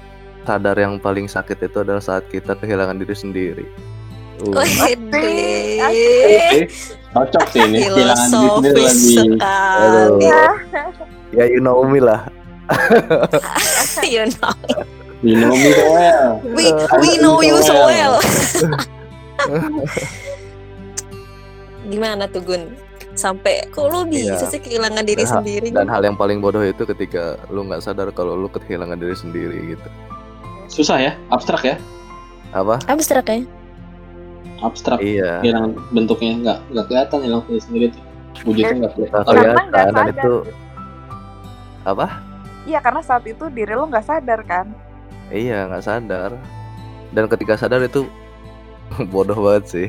sadar 0.48 0.80
yang 0.80 0.96
paling 0.96 1.28
sakit 1.28 1.60
itu 1.60 1.84
adalah 1.84 2.00
saat 2.00 2.24
kita 2.32 2.56
kehilangan 2.56 2.96
diri 2.96 3.12
sendiri. 3.12 3.66
Uh, 4.38 4.64
cocok 7.12 7.44
sih 7.52 7.60
ini 7.68 7.84
kehilangan 7.84 8.28
diri 8.64 8.84
sendiri. 8.88 9.36
Aduh. 9.44 10.16
ya 11.36 11.44
you 11.44 11.60
know 11.60 11.84
me 11.84 12.00
lah. 12.00 12.24
you 14.04 14.28
know, 14.28 14.52
you 15.24 15.40
know 15.40 15.56
me 15.56 15.72
so 15.72 15.88
well 15.88 16.36
we, 16.52 16.68
we 17.00 17.10
know 17.16 17.40
you 17.40 17.56
so 17.60 17.76
well. 17.88 18.20
Gimana 21.88 22.28
tuh 22.28 22.44
Gun? 22.44 22.62
Sampai 23.16 23.64
kok 23.72 23.88
lu 23.90 24.04
bisa 24.06 24.36
Iya. 24.38 24.50
sih 24.52 24.60
kehilangan 24.60 25.02
diri 25.02 25.24
Dan- 25.24 25.32
sendiri? 25.40 25.68
Dan 25.72 25.88
hal 25.88 26.04
yang 26.04 26.14
paling 26.14 26.38
bodoh 26.38 26.62
itu 26.62 26.84
ketika 26.86 27.40
lu 27.48 27.64
nggak 27.66 27.80
sadar 27.82 28.12
kalau 28.12 28.36
lu 28.36 28.46
kehilangan 28.46 29.00
diri 29.00 29.16
sendiri 29.16 29.74
gitu. 29.74 29.88
Susah 30.68 30.98
ya 31.00 31.12
abstrak 31.28 31.64
ya 31.64 31.76
Apa? 32.48 32.80
Abstrak 32.86 33.28
ya? 33.28 33.44
abstrak 34.58 34.98
Iya. 34.98 35.38
hilang 35.40 35.76
bentuknya 35.92 36.32
nggak 36.34 36.58
nggak 36.74 36.84
kelihatan 36.88 37.18
hilang 37.22 37.42
diri 37.46 37.60
sendiri 37.60 37.86
tuh 37.92 38.02
wujudnya 38.42 38.74
nggak 38.84 38.92
kelihatan 38.96 39.22
kelihatan 39.24 39.64
dan 39.94 40.06
itu 40.10 40.34
apa? 41.84 42.06
Iya 42.64 42.78
karena 42.82 43.00
saat 43.00 43.24
itu 43.24 43.48
diri 43.48 43.72
lo 43.72 43.86
nggak 43.86 44.04
sadar 44.04 44.40
kan. 44.44 44.66
Iya 45.30 45.68
nggak 45.68 45.84
sadar. 45.84 46.30
Dan 47.14 47.24
ketika 47.30 47.56
sadar 47.56 47.80
itu 47.80 48.04
bodoh 49.14 49.38
banget 49.38 49.64
sih. 49.68 49.86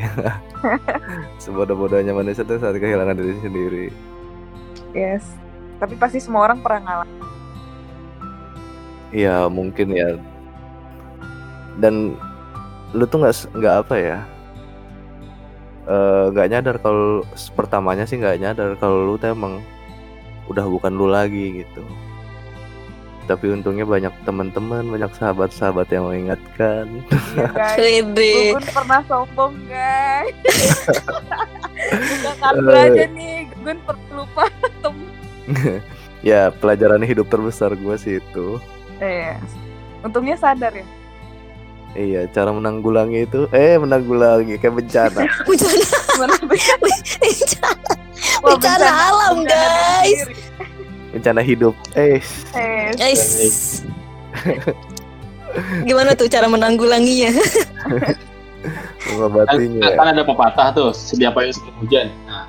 Sebodoh-bodohnya 1.43 2.11
manusia 2.11 2.43
tuh 2.43 2.59
saat 2.59 2.77
kehilangan 2.77 3.15
diri 3.15 3.35
sendiri. 3.41 3.85
Yes. 4.91 5.23
Tapi 5.79 5.95
pasti 5.95 6.19
semua 6.19 6.45
orang 6.45 6.59
pernah 6.59 6.79
ngalamin. 7.03 7.19
Iya 9.09 9.49
mungkin 9.49 9.87
ya. 9.91 10.15
Dan 11.79 12.19
lu 12.91 13.03
tuh 13.05 13.23
nggak 13.23 13.35
nggak 13.55 13.75
apa 13.79 13.95
ya? 13.95 14.19
eh, 15.85 16.23
nggak 16.29 16.47
nyadar 16.49 16.75
kalau 16.77 17.25
pertamanya 17.55 18.05
sih 18.05 18.15
nggak 18.15 18.37
nyadar 18.37 18.77
kalau 18.77 19.03
lu 19.03 19.15
tuh 19.15 19.33
emang 19.33 19.57
udah 20.45 20.65
bukan 20.65 20.93
lu 20.93 21.07
lagi 21.07 21.63
gitu. 21.63 21.81
Tapi 23.25 23.45
untungnya 23.49 23.85
banyak 23.85 24.09
teman-teman, 24.21 24.85
banyak 24.85 25.13
sahabat-sahabat 25.13 25.85
yang 25.89 26.05
mengingatkan. 26.05 26.89
Iya 27.33 27.45
guys. 27.57 28.01
Gugun 28.17 28.65
pernah 28.69 29.01
sombong 29.05 29.53
guys. 29.65 30.33
Buka 31.89 32.31
kartu 32.39 32.69
Eh. 32.69 32.85
aja 32.85 33.05
nih. 33.07 33.35
Gugun 33.53 33.77
pernah 33.81 34.09
lupa 34.13 34.43
temen. 34.81 35.09
ya 36.25 36.49
pelajaran 36.51 37.01
hidup 37.01 37.29
terbesar 37.29 37.73
gue 37.73 37.95
sih 37.97 38.17
itu. 38.17 38.57
Eh, 38.97 39.37
untungnya 40.01 40.33
sadar 40.33 40.73
ya. 40.73 40.85
Iya, 41.91 42.29
cara 42.29 42.49
menanggulangi 42.49 43.25
itu, 43.25 43.49
eh 43.49 43.73
menanggulangi 43.75 44.55
kayak 44.55 44.75
bencana. 44.77 45.25
Bencana, 45.49 45.85
bencana, 46.45 47.69
Wah, 48.39 48.53
bencana 48.53 48.87
alam 48.87 49.35
bencana 49.41 49.67
guys. 50.03 50.21
bencana 51.09 51.41
hidup. 51.41 51.73
Eh, 51.95 52.21
Eh, 52.53 52.93
Guys. 52.93 53.81
Gimana 55.81 56.13
tuh 56.13 56.29
cara 56.29 56.45
menanggulanginya? 56.45 57.33
kan, 57.33 58.13
mengobatinya. 59.09 59.81
kan 59.97 60.07
ada 60.13 60.21
pepatah 60.21 60.67
tuh 60.69 60.89
sedia 60.93 61.33
payung 61.33 61.49
sebelum 61.49 61.75
hujan 61.79 62.07
nah 62.27 62.45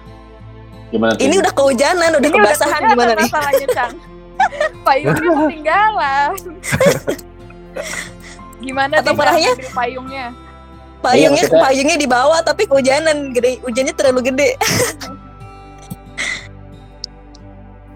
gimana 0.90 1.14
tuh 1.14 1.22
Ini 1.22 1.34
udah 1.40 1.52
kehujanan, 1.54 2.10
udah 2.12 2.28
Ini 2.28 2.36
kebasahan 2.36 2.80
gimana 2.84 3.12
nih? 3.14 3.24
Masalahnya. 3.24 3.86
Payungnya 4.82 5.30
ketinggalan. 5.32 6.32
Gimana 8.60 9.00
Atau 9.00 9.16
parahnya? 9.16 9.52
payungnya? 9.72 10.36
Payungnya 11.00 11.48
maksudnya- 11.48 11.64
payungnya 11.64 11.96
di 11.96 12.04
bawah 12.04 12.40
tapi 12.40 12.68
kehujanan 12.68 13.32
gede, 13.32 13.56
hujannya 13.60 13.94
terlalu 13.96 14.20
gede. 14.28 14.50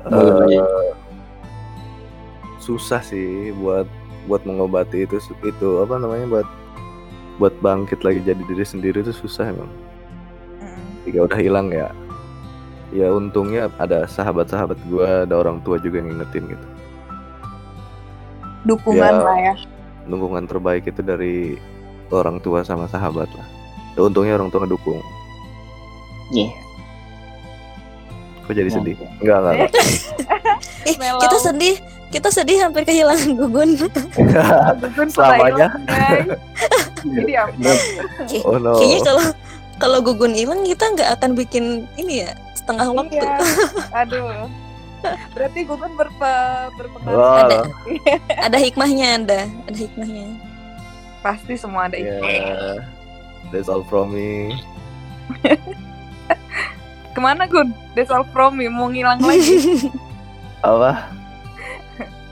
Eh, 0.04 0.92
susah 2.60 3.00
sih 3.00 3.56
buat 3.56 3.88
buat 4.28 4.44
mengobati 4.44 5.04
itu 5.04 5.16
itu 5.40 5.68
apa 5.80 5.96
namanya 5.96 6.28
buat 6.28 6.48
buat 7.40 7.54
bangkit 7.60 8.04
lagi 8.04 8.20
jadi 8.20 8.36
diri 8.44 8.64
sendiri 8.64 9.00
itu 9.00 9.16
susah 9.16 9.48
emang. 9.48 9.72
Jika 11.08 11.24
udah 11.24 11.40
hilang 11.40 11.72
ya. 11.72 11.88
Ya 12.92 13.08
untungnya 13.08 13.72
ada 13.80 14.04
sahabat-sahabat 14.04 14.76
gua, 14.86 15.24
ada 15.24 15.34
orang 15.34 15.64
tua 15.64 15.80
juga 15.80 15.98
yang 15.98 16.12
ngingetin 16.12 16.52
gitu. 16.52 16.66
Dukungan 18.64 19.08
Ya. 19.08 19.24
lah 19.24 19.38
ya. 19.40 19.54
Dukungan 20.04 20.44
terbaik 20.44 20.84
itu 20.84 21.00
dari 21.00 21.56
orang 22.12 22.38
tua 22.38 22.60
sama 22.60 22.84
sahabat 22.86 23.28
lah. 23.32 23.46
Ya, 23.94 24.00
untungnya 24.04 24.36
orang 24.36 24.50
tua 24.50 24.66
ngedukung. 24.66 25.00
Iya. 26.30 26.50
Kok 28.44 28.52
jadi 28.52 28.68
Ya. 28.68 28.74
sedih? 28.76 28.96
Enggak, 29.22 29.38
enggak. 29.38 29.54
enggak. 29.54 29.70
Ih, 30.90 30.96
Melau. 31.00 31.20
kita 31.24 31.36
sedih, 31.40 31.74
kita 32.12 32.28
sedih 32.28 32.56
hampir 32.60 32.82
kehilangan 32.84 33.30
Gugun. 33.32 33.70
Gugun 34.84 35.08
Selamanya. 35.08 35.68
Jadi 37.04 37.32
apa? 37.36 37.72
oh 38.48 38.56
no. 38.56 38.72
Kayaknya 38.76 39.00
kalau 39.04 39.24
kalau 39.76 39.98
Gugun 40.00 40.32
hilang 40.32 40.64
kita 40.64 40.84
nggak 40.92 41.10
akan 41.20 41.30
bikin 41.36 41.64
ini 41.96 42.24
ya 42.24 42.32
setengah 42.52 42.92
waktu. 42.92 43.16
Iya. 43.16 43.32
Aduh. 44.04 44.48
Berarti 45.34 45.58
Gugun 45.66 45.92
berpe 45.94 46.34
berpengaruh. 46.78 47.48
Ada. 47.48 47.58
Ada 48.48 48.58
hikmahnya, 48.58 49.08
ada, 49.22 49.40
ada 49.68 49.78
hikmahnya. 49.78 50.26
Pasti 51.24 51.54
semua 51.56 51.88
ada 51.88 51.96
ya. 51.96 52.20
itu. 52.20 52.82
That's 53.52 53.68
all 53.68 53.84
from 53.86 54.12
me. 54.16 54.56
Ke 57.14 57.20
mana 57.22 57.46
Gun? 57.46 57.70
That's 57.94 58.10
all 58.10 58.26
from 58.34 58.58
me. 58.58 58.66
Mau 58.66 58.90
ngilang 58.90 59.22
lagi? 59.22 59.88
Apa? 60.66 61.12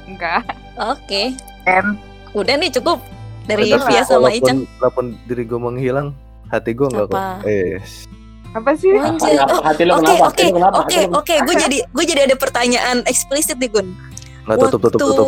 Enggak. 0.08 0.42
Oke, 0.80 1.36
Kan. 1.68 2.00
udah 2.32 2.56
nih 2.56 2.72
cukup 2.72 2.98
dari 3.44 3.76
Via 3.76 4.02
sama 4.08 4.32
Icang. 4.32 4.64
walaupun 4.80 5.20
diri 5.28 5.44
gue 5.44 5.60
menghilang, 5.60 6.16
hati 6.48 6.72
gue 6.72 6.88
enggak 6.88 7.12
kok. 7.12 7.20
Eh, 7.44 7.76
Apa 8.52 8.70
sih? 8.76 8.92
Anjir. 8.92 9.40
Oh, 9.48 9.64
hati 9.64 9.82
lo 9.88 9.96
Oke, 9.96 10.12
kenapa? 10.52 10.84
oke, 10.84 10.98
oke, 11.08 11.08
oke. 11.16 11.34
Gue 11.48 11.54
jadi 11.56 11.78
gue 11.88 12.04
jadi 12.04 12.20
ada 12.28 12.36
pertanyaan 12.36 13.00
eksplisit 13.08 13.56
nih 13.56 13.72
Gun. 13.72 13.88
nggak 14.42 14.58
tutup 14.58 14.90
tutup 14.90 15.00
tutup. 15.06 15.26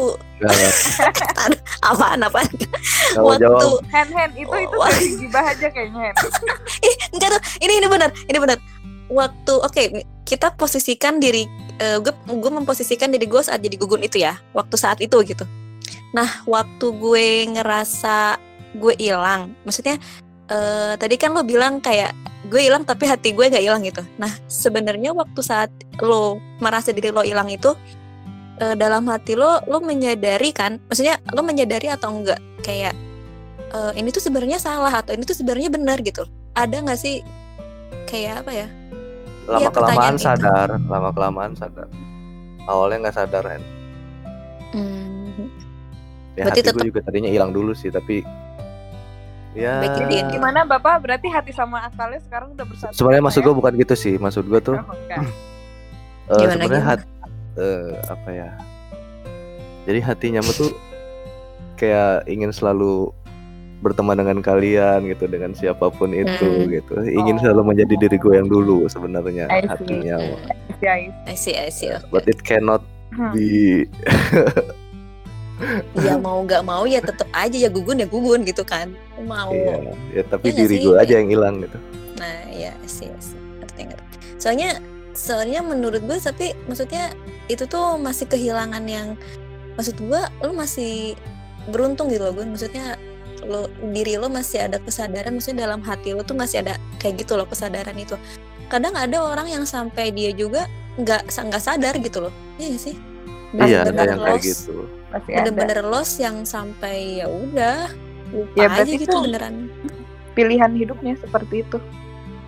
Apaan 1.87 2.27
apaan? 2.27 2.51
Mau 3.15 3.31
Waktu 3.31 3.47
jawab. 3.47 3.79
Hand 3.95 4.11
hand 4.11 4.33
itu 4.35 4.51
itu 4.51 4.75
dari 4.75 5.09
gibah 5.23 5.45
aja 5.47 5.67
kayaknya. 5.71 6.11
Eh 6.83 6.95
enggak 7.15 7.29
tuh. 7.39 7.41
Ini 7.63 7.73
ini 7.79 7.87
benar, 7.87 8.11
ini 8.27 8.39
benar. 8.43 8.59
Waktu 9.07 9.55
oke 9.55 9.83
kita 10.27 10.59
posisikan 10.59 11.23
diri 11.23 11.47
gue 11.79 12.13
gue 12.27 12.53
memposisikan 12.53 13.15
diri 13.15 13.31
gue 13.31 13.39
saat 13.39 13.63
jadi 13.63 13.79
gugun 13.79 14.03
itu 14.03 14.19
ya. 14.19 14.35
Waktu 14.51 14.75
saat 14.75 14.99
itu 14.99 15.15
gitu. 15.23 15.47
Nah 16.11 16.43
waktu 16.51 16.87
gue 16.99 17.55
ngerasa 17.55 18.35
gue 18.75 18.95
hilang, 18.99 19.55
maksudnya 19.63 19.95
eh 20.51 20.99
tadi 20.99 21.15
kan 21.15 21.31
lo 21.39 21.47
bilang 21.47 21.79
kayak 21.79 22.11
gue 22.55 22.63
hilang 22.63 22.87
tapi 22.87 23.05
hati 23.05 23.35
gue 23.35 23.51
nggak 23.51 23.61
hilang 23.61 23.83
gitu. 23.83 24.07
Nah 24.15 24.31
sebenarnya 24.47 25.11
waktu 25.11 25.41
saat 25.43 25.75
lo 25.99 26.39
merasa 26.63 26.95
diri 26.95 27.11
lo 27.11 27.27
hilang 27.27 27.51
itu 27.51 27.75
eh, 28.57 28.79
dalam 28.79 29.11
hati 29.11 29.35
lo 29.35 29.59
lo 29.67 29.83
menyadari 29.83 30.55
kan, 30.55 30.79
maksudnya 30.87 31.19
lo 31.29 31.43
menyadari 31.43 31.91
atau 31.91 32.15
enggak 32.15 32.39
kayak 32.63 32.95
eh, 33.69 33.93
ini 33.99 34.09
tuh 34.09 34.23
sebenarnya 34.23 34.63
salah 34.63 34.95
atau 34.95 35.11
ini 35.11 35.27
tuh 35.27 35.35
sebenarnya 35.35 35.67
benar 35.67 35.99
gitu. 35.99 36.23
Ada 36.55 36.79
nggak 36.79 36.95
sih 36.97 37.27
kayak 38.07 38.47
apa 38.47 38.53
ya? 38.55 38.69
Lama 39.45 39.59
Iya, 39.59 39.69
kelamaan 39.69 39.75
pertanyaan 39.75 40.15
itu. 40.15 40.25
sadar, 40.25 40.69
lama 40.81 41.11
kelamaan 41.11 41.53
sadar. 41.53 41.89
Awalnya 42.65 42.97
nggak 43.03 43.17
sadar 43.19 43.45
kan. 43.45 43.63
Hmm, 44.73 45.51
Ya 46.35 46.47
Berarti 46.47 46.51
hati 46.51 46.67
tetep- 46.67 46.77
gue 46.79 46.87
juga 46.91 47.01
tadinya 47.03 47.29
hilang 47.29 47.51
dulu 47.51 47.75
sih, 47.75 47.91
tapi 47.91 48.23
ya. 49.55 49.81
Jadi 49.97 50.17
gimana 50.29 50.63
Bapak? 50.63 51.01
Berarti 51.01 51.27
hati 51.27 51.51
sama 51.51 51.83
akalnya 51.83 52.21
sekarang 52.21 52.53
udah 52.53 52.67
bersatu. 52.67 52.93
Sebenarnya 52.93 53.23
ya? 53.23 53.27
maksud 53.27 53.41
gue 53.41 53.55
bukan 53.55 53.73
gitu 53.77 53.95
sih, 53.95 54.15
maksud 54.17 54.45
gue 54.45 54.61
tuh 54.61 54.77
Oh. 54.77 55.23
Eh, 56.25 56.33
Gimana, 56.35 56.53
sebenarnya 56.57 56.81
gimana? 56.81 56.89
hat- 56.91 57.09
eh, 57.55 57.93
apa 58.09 58.31
ya 58.31 58.49
jadi 59.85 60.01
hatinya 60.03 60.41
tuh 60.43 60.73
kayak 61.75 62.25
ingin 62.25 62.49
selalu 62.49 63.13
berteman 63.79 64.17
dengan 64.17 64.41
kalian 64.41 65.05
gitu 65.05 65.29
dengan 65.29 65.53
siapa 65.53 65.93
pun 65.93 66.11
itu 66.11 66.33
Hmm. 66.41 66.73
gitu 66.73 66.97
ingin 67.05 67.37
Oh. 67.37 67.41
selalu 67.45 67.77
menjadi 67.77 67.95
diri 68.01 68.17
gue 68.17 68.35
yang 68.35 68.49
dulu 68.49 68.89
sebenarnya 68.89 69.53
I 69.53 69.61
see. 69.61 69.69
hatinya 69.69 70.17
Hmm. 70.17 70.81
Ya, 70.81 70.93
I 71.29 71.37
see, 71.37 71.53
I 71.53 71.69
see. 71.69 71.93
oke. 71.93 72.09
but 72.09 72.25
it 72.25 72.41
cannot 72.41 72.81
Hmm. 73.13 73.37
be 73.37 73.85
Ya 76.03 76.19
mau 76.19 76.43
nggak 76.43 76.63
mau 76.67 76.83
ya 76.83 76.99
tetap 76.99 77.31
aja 77.31 77.55
ya 77.55 77.71
gugun 77.71 78.03
ya 78.03 78.09
gugun 78.11 78.43
gitu 78.43 78.67
kan. 78.67 78.91
Mau. 79.23 79.55
iya 79.55 79.79
ya 80.11 80.23
tapi 80.27 80.51
nggak 80.51 80.59
diri 80.67 80.77
gue 80.83 80.97
aja 80.99 81.15
yang 81.23 81.31
hilang 81.31 81.63
gitu 81.63 81.79
Nah, 82.19 82.47
ya 82.51 82.71
sih, 82.87 83.11
sih. 83.19 83.39
ngerti 83.63 83.91
ngerti. 83.91 84.17
Soalnya 84.39 84.79
soalnya 85.15 85.63
menurut 85.63 86.03
gue 86.03 86.19
tapi 86.19 86.53
maksudnya 86.67 87.15
itu 87.47 87.65
tuh 87.71 87.97
masih 88.03 88.27
kehilangan 88.27 88.83
yang 88.87 89.15
maksud 89.79 89.95
gue 89.99 90.23
lo 90.43 90.53
masih 90.55 91.15
beruntung 91.71 92.11
gitu 92.11 92.27
loh 92.27 92.35
gue 92.35 92.47
maksudnya 92.47 92.99
lo 93.47 93.71
diri 93.95 94.19
lo 94.19 94.27
masih 94.27 94.67
ada 94.67 94.83
kesadaran 94.83 95.39
maksudnya 95.39 95.71
dalam 95.71 95.81
hati 95.87 96.13
lo 96.13 96.27
tuh 96.27 96.35
masih 96.35 96.67
ada 96.67 96.79
kayak 96.99 97.25
gitu 97.25 97.39
loh 97.39 97.47
kesadaran 97.47 97.95
itu 97.95 98.19
kadang 98.67 98.97
ada 98.97 99.23
orang 99.23 99.47
yang 99.47 99.65
sampai 99.69 100.11
dia 100.11 100.35
juga 100.35 100.67
nggak 100.99 101.31
nggak 101.31 101.63
sadar 101.63 101.95
gitu 102.01 102.27
loh 102.27 102.35
iya 102.59 102.75
sih 102.75 102.99
iya 103.63 103.87
ada 103.87 104.03
yang 104.03 104.21
kayak 104.23 104.43
gitu 104.43 104.87
bener-bener 105.15 105.79
lost 105.87 106.19
yang 106.19 106.43
sampai 106.43 107.23
ya 107.23 107.27
udah 107.31 107.87
lupa 108.35 108.57
Ya, 108.59 108.67
aja 108.67 108.83
berarti 108.83 108.97
gitu 109.07 109.17
beneran 109.23 109.55
Pilihan 110.35 110.75
hidupnya 110.75 111.15
seperti 111.23 111.63
itu. 111.63 111.79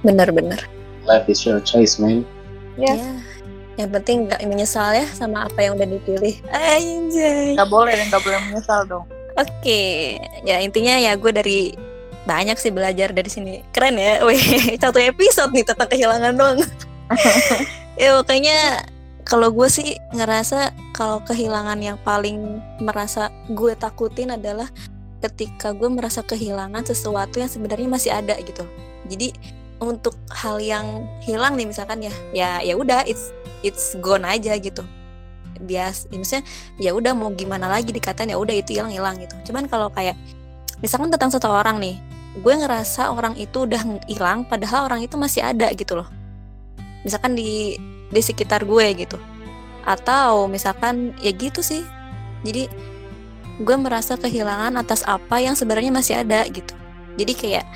bener-bener 0.02 0.58
Life 1.06 1.30
is 1.30 1.46
your 1.46 1.62
choice, 1.62 2.02
man. 2.02 2.26
Yes. 2.74 2.98
Ya, 2.98 3.14
yang 3.78 3.90
penting 3.94 4.26
nggak 4.26 4.42
menyesal 4.42 4.90
ya 4.90 5.06
sama 5.14 5.46
apa 5.46 5.62
yang 5.62 5.78
udah 5.78 5.86
dipilih. 5.86 6.34
Anjay. 6.50 7.54
Gak 7.54 7.70
boleh 7.70 7.94
dan 7.94 8.10
gak 8.10 8.26
boleh 8.26 8.40
menyesal 8.50 8.82
dong. 8.90 9.06
Oke, 9.38 10.16
ya 10.42 10.58
intinya 10.58 10.98
ya 10.98 11.14
gue 11.14 11.30
dari 11.30 11.60
banyak 12.26 12.58
sih 12.58 12.72
belajar 12.74 13.14
dari 13.14 13.30
sini. 13.30 13.62
Keren 13.70 14.00
ya, 14.00 14.24
weh 14.26 14.40
satu 14.82 14.98
episode 14.98 15.54
nih 15.54 15.62
tentang 15.62 15.88
kehilangan 15.92 16.34
doang. 16.34 16.58
ya 18.02 18.18
makanya 18.18 18.82
kalau 19.22 19.52
gue 19.52 19.68
sih 19.70 19.94
ngerasa 20.10 20.74
kalau 20.96 21.20
kehilangan 21.28 21.76
yang 21.84 22.00
paling 22.00 22.64
merasa 22.80 23.28
gue 23.52 23.76
takutin 23.76 24.32
adalah 24.32 24.72
ketika 25.20 25.76
gue 25.76 25.92
merasa 25.92 26.24
kehilangan 26.24 26.88
sesuatu 26.88 27.36
yang 27.36 27.52
sebenarnya 27.52 27.88
masih 27.88 28.10
ada 28.16 28.32
gitu. 28.40 28.64
Jadi 29.04 29.36
untuk 29.76 30.16
hal 30.32 30.56
yang 30.56 31.04
hilang 31.20 31.60
nih 31.60 31.68
misalkan 31.68 32.00
ya, 32.00 32.12
ya 32.32 32.64
ya 32.64 32.72
udah 32.80 33.04
it's 33.04 33.28
it's 33.60 33.92
gone 34.00 34.24
aja 34.24 34.56
gitu. 34.56 34.80
Bias, 35.60 36.08
ya 36.08 36.16
maksudnya 36.16 36.44
ya 36.80 36.90
udah 36.96 37.12
mau 37.12 37.28
gimana 37.32 37.68
lagi 37.68 37.92
dikatain 37.92 38.32
ya 38.32 38.40
udah 38.40 38.56
itu 38.56 38.80
hilang 38.80 38.92
hilang 38.92 39.20
gitu. 39.20 39.36
Cuman 39.52 39.68
kalau 39.68 39.92
kayak 39.92 40.16
misalkan 40.80 41.12
tentang 41.12 41.28
satu 41.28 41.48
orang 41.52 41.76
nih, 41.76 42.00
gue 42.40 42.54
ngerasa 42.56 43.12
orang 43.12 43.36
itu 43.36 43.68
udah 43.68 44.00
hilang 44.08 44.48
padahal 44.48 44.88
orang 44.88 45.04
itu 45.04 45.16
masih 45.20 45.44
ada 45.44 45.68
gitu 45.76 46.00
loh. 46.00 46.08
Misalkan 47.04 47.36
di 47.36 47.76
di 48.08 48.20
sekitar 48.20 48.64
gue 48.64 48.96
gitu. 48.96 49.20
Atau 49.86 50.50
misalkan 50.50 51.14
ya 51.22 51.30
gitu 51.32 51.62
sih. 51.62 51.86
Jadi 52.42 52.68
gue 53.62 53.76
merasa 53.78 54.20
kehilangan 54.20 54.76
atas 54.76 55.06
apa 55.08 55.40
yang 55.40 55.56
sebenarnya 55.56 55.94
masih 55.94 56.20
ada 56.20 56.44
gitu. 56.50 56.74
Jadi 57.16 57.32
kayak 57.32 57.66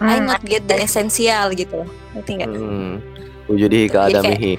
I 0.00 0.16
Hmm, 0.16 0.32
not 0.32 0.40
get 0.48 0.64
the 0.64 0.80
esensial 0.80 1.52
gitu. 1.52 1.84
Ngerti 2.16 2.30
nggak? 2.40 2.48
hmm. 2.48 2.92
wujudi 3.52 3.84
Jadi 3.84 3.92
keadamihi 3.92 4.54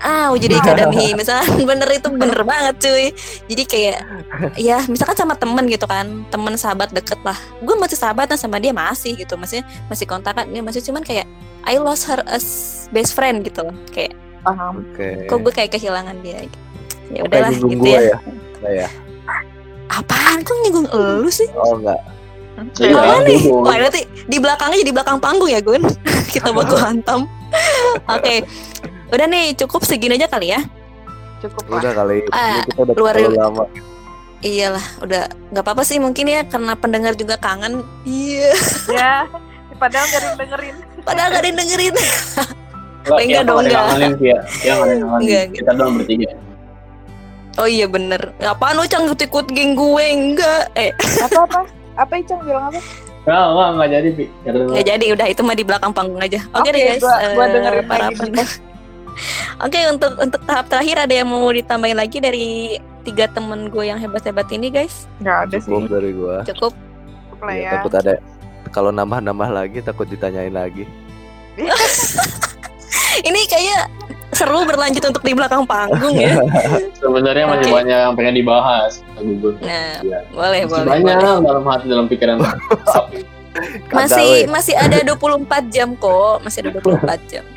ah 0.00 0.32
wujud 0.32 0.50
akademi 0.52 1.12
misalkan 1.20 1.62
bener 1.70 1.88
itu 1.92 2.08
bener 2.12 2.40
banget 2.44 2.74
cuy 2.88 3.06
jadi 3.48 3.62
kayak 3.64 3.98
ya 4.58 4.82
misalkan 4.90 5.16
sama 5.16 5.34
temen 5.38 5.64
gitu 5.70 5.86
kan 5.88 6.24
temen 6.28 6.54
sahabat 6.58 6.92
deket 6.92 7.20
lah 7.24 7.36
gue 7.62 7.76
masih 7.76 7.96
sahabatan 7.96 8.36
sama 8.36 8.60
dia 8.60 8.72
masih 8.76 9.16
gitu 9.16 9.36
masih 9.38 9.64
masih 9.88 10.04
kontakan 10.08 10.48
dia 10.50 10.62
masih 10.64 10.82
cuman 10.84 11.02
kayak 11.04 11.24
I 11.66 11.80
lost 11.80 12.06
her 12.06 12.20
as 12.28 12.86
best 12.92 13.16
friend 13.16 13.42
gitu 13.46 13.66
loh 13.66 13.76
kayak 13.92 14.12
paham. 14.46 14.74
oke 14.84 15.08
kok 15.26 15.38
gue 15.38 15.52
kayak 15.52 15.70
kehilangan 15.72 16.16
dia 16.20 16.38
gitu. 16.40 16.58
ya 17.08 17.20
udahlah 17.22 17.50
nyinggung 17.50 17.72
gitu 17.72 17.82
gua 17.82 17.90
ya. 17.92 18.00
ya 18.00 18.18
Nggak 18.56 18.72
ya 18.72 18.88
apaan 19.88 20.38
kok 20.40 20.56
nyinggung 20.60 20.88
elu 20.88 21.28
sih 21.28 21.48
oh 21.52 21.74
enggak 21.74 22.00
Iya, 22.56 22.88
Apa 22.90 23.20
nih? 23.20 23.36
dulu. 23.44 23.68
Wah 23.68 23.76
nanti 23.76 24.00
di 24.24 24.40
belakangnya 24.40 24.80
jadi 24.80 24.88
belakang 24.90 25.20
panggung 25.20 25.44
ya 25.46 25.60
Gun 25.60 25.84
Kita 26.32 26.48
baku 26.50 26.72
hantam 26.74 27.28
Oke 28.08 28.48
Udah 29.06 29.28
nih 29.28 29.52
cukup 29.54 29.84
segini 29.84 30.16
aja 30.16 30.24
kali 30.24 30.56
ya 30.56 30.64
Cukup 31.38 31.68
lah. 31.68 31.84
udah 31.84 31.92
kali 31.94 32.24
Ah, 32.32 32.64
ini 32.64 32.64
kita 32.64 32.80
udah 32.80 32.94
luar- 32.96 33.28
lama 33.28 33.64
Iyalah 34.40 34.86
udah 34.98 35.22
nggak 35.52 35.62
apa-apa 35.62 35.84
sih 35.84 35.96
mungkin 35.96 36.24
ya 36.26 36.48
Karena 36.48 36.72
pendengar 36.74 37.12
juga 37.12 37.36
kangen 37.36 37.84
Iya 38.02 38.48
Ya. 38.88 39.28
Padahal 39.76 40.08
gak 40.08 40.16
ada 40.16 40.26
yang 40.26 40.38
dengerin. 40.40 40.76
Padahal 41.04 41.28
gak 41.28 41.36
ada 41.36 41.46
yang 41.46 41.58
dengerin 41.60 41.94
Enggak, 43.06 43.18
Enggak 43.22 43.42
dong, 43.44 43.58
enggak. 43.60 43.84
Enggak, 45.16 45.46
Kita 45.52 45.70
doang 45.72 45.94
bertiga. 45.96 46.30
Oh 47.56 47.64
iya 47.64 47.86
bener 47.86 48.20
Apaan 48.38 48.76
lu 48.76 48.84
cang 48.84 49.08
ikut 49.08 49.46
geng 49.48 49.72
gue 49.72 50.04
Enggak 50.04 50.68
Eh 50.76 50.92
Apa-apa? 51.18 51.64
Apa 51.96 52.12
Icang 52.14 52.44
bilang 52.44 52.68
apa? 52.68 52.80
Enggak, 53.24 53.46
enggak, 53.48 53.68
enggak 53.70 53.88
jadi, 53.88 54.08
Pi. 54.12 54.24
Nggak 54.28 54.52
ada 54.52 54.60
ya 54.68 54.82
jadi 54.86 55.06
udah 55.10 55.26
itu 55.26 55.40
mah 55.40 55.56
di 55.56 55.64
belakang 55.64 55.90
panggung 55.90 56.20
aja 56.20 56.40
Oke 56.52 56.68
deh 56.68 56.76
Oke, 56.76 56.88
guys 56.90 57.00
gua- 57.00 57.20
gua 57.32 57.44
eh, 57.44 57.50
dengerin 57.50 57.84
para 57.86 58.04
lagi. 58.04 58.16
pendengar. 58.16 58.48
Oke 59.58 59.78
untuk 59.88 60.12
untuk 60.20 60.40
tahap 60.44 60.66
terakhir 60.68 60.96
ada 61.00 61.14
yang 61.16 61.26
mau 61.26 61.48
ditambahin 61.48 61.96
lagi 61.96 62.18
dari 62.20 62.46
tiga 63.02 63.24
temen 63.26 63.66
gue 63.66 63.84
yang 63.86 63.96
hebat-hebat 63.96 64.44
ini 64.50 64.68
guys 64.68 65.08
Gak 65.18 65.48
ada 65.48 65.56
sih. 65.56 65.64
cukup 65.64 65.88
dari 65.88 66.10
gua 66.12 66.44
Cukup 66.44 66.72
Cukup 67.24 67.38
lah 67.40 67.54
Iya, 67.54 67.62
ya. 67.62 67.70
takut 67.72 67.92
ada 67.94 68.12
kalau 68.68 68.90
nambah-nambah 68.90 69.48
lagi 69.48 69.78
takut 69.80 70.04
ditanyain 70.04 70.52
lagi 70.52 70.84
Ini 73.22 73.40
kayak 73.46 73.82
seru 74.28 74.60
berlanjut 74.62 75.00
untuk 75.06 75.22
di 75.22 75.32
belakang 75.32 75.64
panggung 75.64 76.12
ya. 76.12 76.36
Sebenarnya 77.00 77.44
masih 77.46 77.66
Oke. 77.66 77.74
banyak 77.74 77.98
yang 78.02 78.14
pengen 78.14 78.34
dibahas. 78.36 79.00
Gugun. 79.16 79.56
Nah, 79.60 79.96
Iya. 80.00 80.18
boleh 80.28 80.60
Masih 80.60 80.68
boleh. 80.68 80.88
banyak 80.90 81.16
boleh. 81.16 81.40
dalam 81.42 81.64
hati, 81.64 81.84
dalam 81.86 82.06
pikiran. 82.06 82.36
Masih 83.88 84.44
masih 84.46 84.76
ada 84.76 85.00
24 85.00 85.48
jam 85.72 85.96
kok, 85.96 86.44
masih 86.44 86.60
ada 86.60 86.76
24 86.76 87.20
jam. 87.24 87.44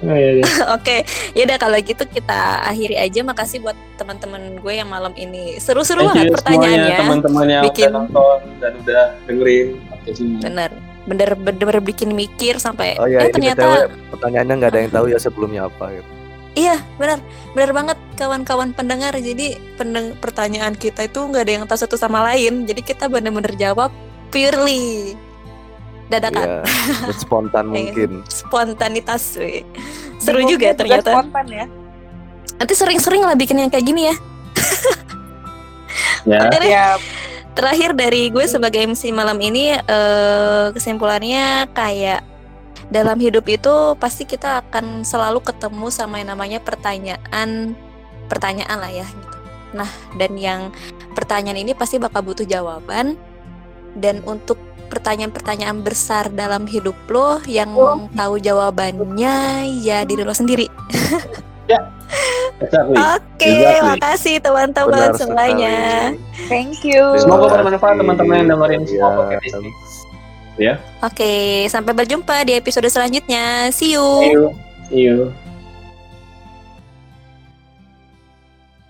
Oh, 0.00 0.16
iya, 0.16 0.40
iya. 0.40 0.44
Oke, 0.72 1.04
ya 1.36 1.44
udah 1.44 1.60
kalau 1.60 1.76
gitu 1.76 2.00
kita 2.08 2.64
akhiri 2.64 2.96
aja. 2.96 3.20
Makasih 3.20 3.60
buat 3.60 3.76
teman-teman 4.00 4.56
gue 4.56 4.72
yang 4.72 4.88
malam 4.88 5.12
ini 5.12 5.60
seru-seru 5.60 6.08
banget 6.08 6.32
pertanyaannya. 6.32 6.96
teman-teman 6.96 7.44
yang 7.46 7.64
Bikin- 7.68 7.84
udah 7.84 7.96
nonton 8.00 8.38
dan 8.64 8.72
udah 8.80 9.02
dengerin. 9.28 9.76
Bener, 10.40 10.70
bener 11.00 11.32
bener 11.34 11.80
bikin 11.80 12.12
mikir 12.12 12.60
sampai 12.60 12.94
oh 12.96 13.08
ya 13.08 13.24
eh 13.24 13.32
ternyata 13.32 13.64
BTW, 13.64 13.74
pertanyaannya 14.12 14.54
nggak 14.56 14.70
ada 14.70 14.80
yang 14.80 14.92
tahu 14.92 15.06
ya 15.08 15.18
sebelumnya 15.18 15.62
apa 15.66 15.86
gitu 15.92 16.10
Iya, 16.50 16.82
benar. 16.98 17.22
Benar 17.54 17.70
banget 17.70 17.98
kawan-kawan 18.18 18.74
pendengar. 18.74 19.14
Jadi 19.14 19.54
pendeng 19.78 20.18
pertanyaan 20.18 20.74
kita 20.74 21.06
itu 21.06 21.22
nggak 21.22 21.46
ada 21.46 21.52
yang 21.54 21.62
tahu 21.62 21.78
satu 21.78 21.94
sama 21.94 22.26
lain. 22.26 22.66
Jadi 22.66 22.82
kita 22.82 23.06
benar-benar 23.06 23.54
jawab 23.54 23.94
purely 24.34 25.14
dadakan, 26.10 26.66
Iya, 26.66 27.14
spontan 27.14 27.70
Iya. 27.70 27.94
mungkin 27.94 28.10
spontanitas. 28.26 29.38
weh. 29.38 29.62
Seru 30.18 30.42
Bingungnya 30.42 30.74
juga 30.74 30.78
ternyata. 30.82 31.10
spontan 31.14 31.46
ya. 31.46 31.66
Nanti 32.58 32.74
sering-sering 32.74 33.22
lah 33.22 33.38
bikin 33.38 33.54
yang 33.56 33.70
kayak 33.70 33.86
gini 33.86 34.10
ya. 34.10 34.14
Ya. 36.26 36.40
Deh. 36.50 36.66
Ya, 36.66 36.86
Terakhir 37.54 37.92
dari 37.98 38.30
gue 38.30 38.46
sebagai 38.46 38.80
MC 38.80 39.10
malam 39.10 39.36
ini 39.42 39.74
eh, 39.74 40.66
kesimpulannya 40.72 41.68
kayak 41.74 42.22
dalam 42.90 43.18
hidup 43.22 43.46
itu 43.46 43.94
pasti 43.98 44.26
kita 44.26 44.66
akan 44.66 45.06
selalu 45.06 45.42
ketemu 45.42 45.86
sama 45.94 46.18
yang 46.18 46.34
namanya 46.34 46.58
pertanyaan 46.62 47.74
pertanyaan 48.26 48.78
lah 48.78 48.90
ya 48.90 49.06
gitu. 49.06 49.36
Nah, 49.70 49.90
dan 50.18 50.34
yang 50.34 50.60
pertanyaan 51.14 51.62
ini 51.62 51.72
pasti 51.74 51.98
bakal 52.02 52.26
butuh 52.26 52.42
jawaban 52.46 53.14
dan 53.94 54.22
untuk 54.26 54.58
pertanyaan-pertanyaan 54.90 55.86
besar 55.86 56.26
dalam 56.34 56.66
hidup 56.66 56.98
lo 57.06 57.38
yang 57.46 57.70
Oh. 57.78 58.10
tahu 58.10 58.42
jawabannya 58.42 59.66
ya 59.82 60.02
diri 60.02 60.26
lo 60.26 60.34
sendiri. 60.34 60.66
Exactly. 62.60 62.96
Oke, 62.98 63.48
Exactly. 63.48 63.88
makasih 63.88 64.36
teman-teman 64.42 65.08
semuanya. 65.16 65.76
sekali. 66.12 66.46
thank 66.50 66.76
you. 66.84 67.02
Semoga 67.16 67.56
bermanfaat 67.56 67.96
teman-teman 67.96 68.34
yang 68.44 68.48
dengerin 68.52 68.82
semua 68.84 69.08
Iya, 69.08 69.16
podcast 69.16 69.54
ini. 69.56 69.70
Oke, 71.00 71.32
sampai 71.72 71.92
berjumpa 71.96 72.36
di 72.44 72.52
episode 72.52 72.84
selanjutnya. 72.92 73.72
See 73.72 73.96
you. 73.96 74.04
See 74.20 74.32
you. 74.36 74.44
See 74.90 75.02
you. 75.08 75.18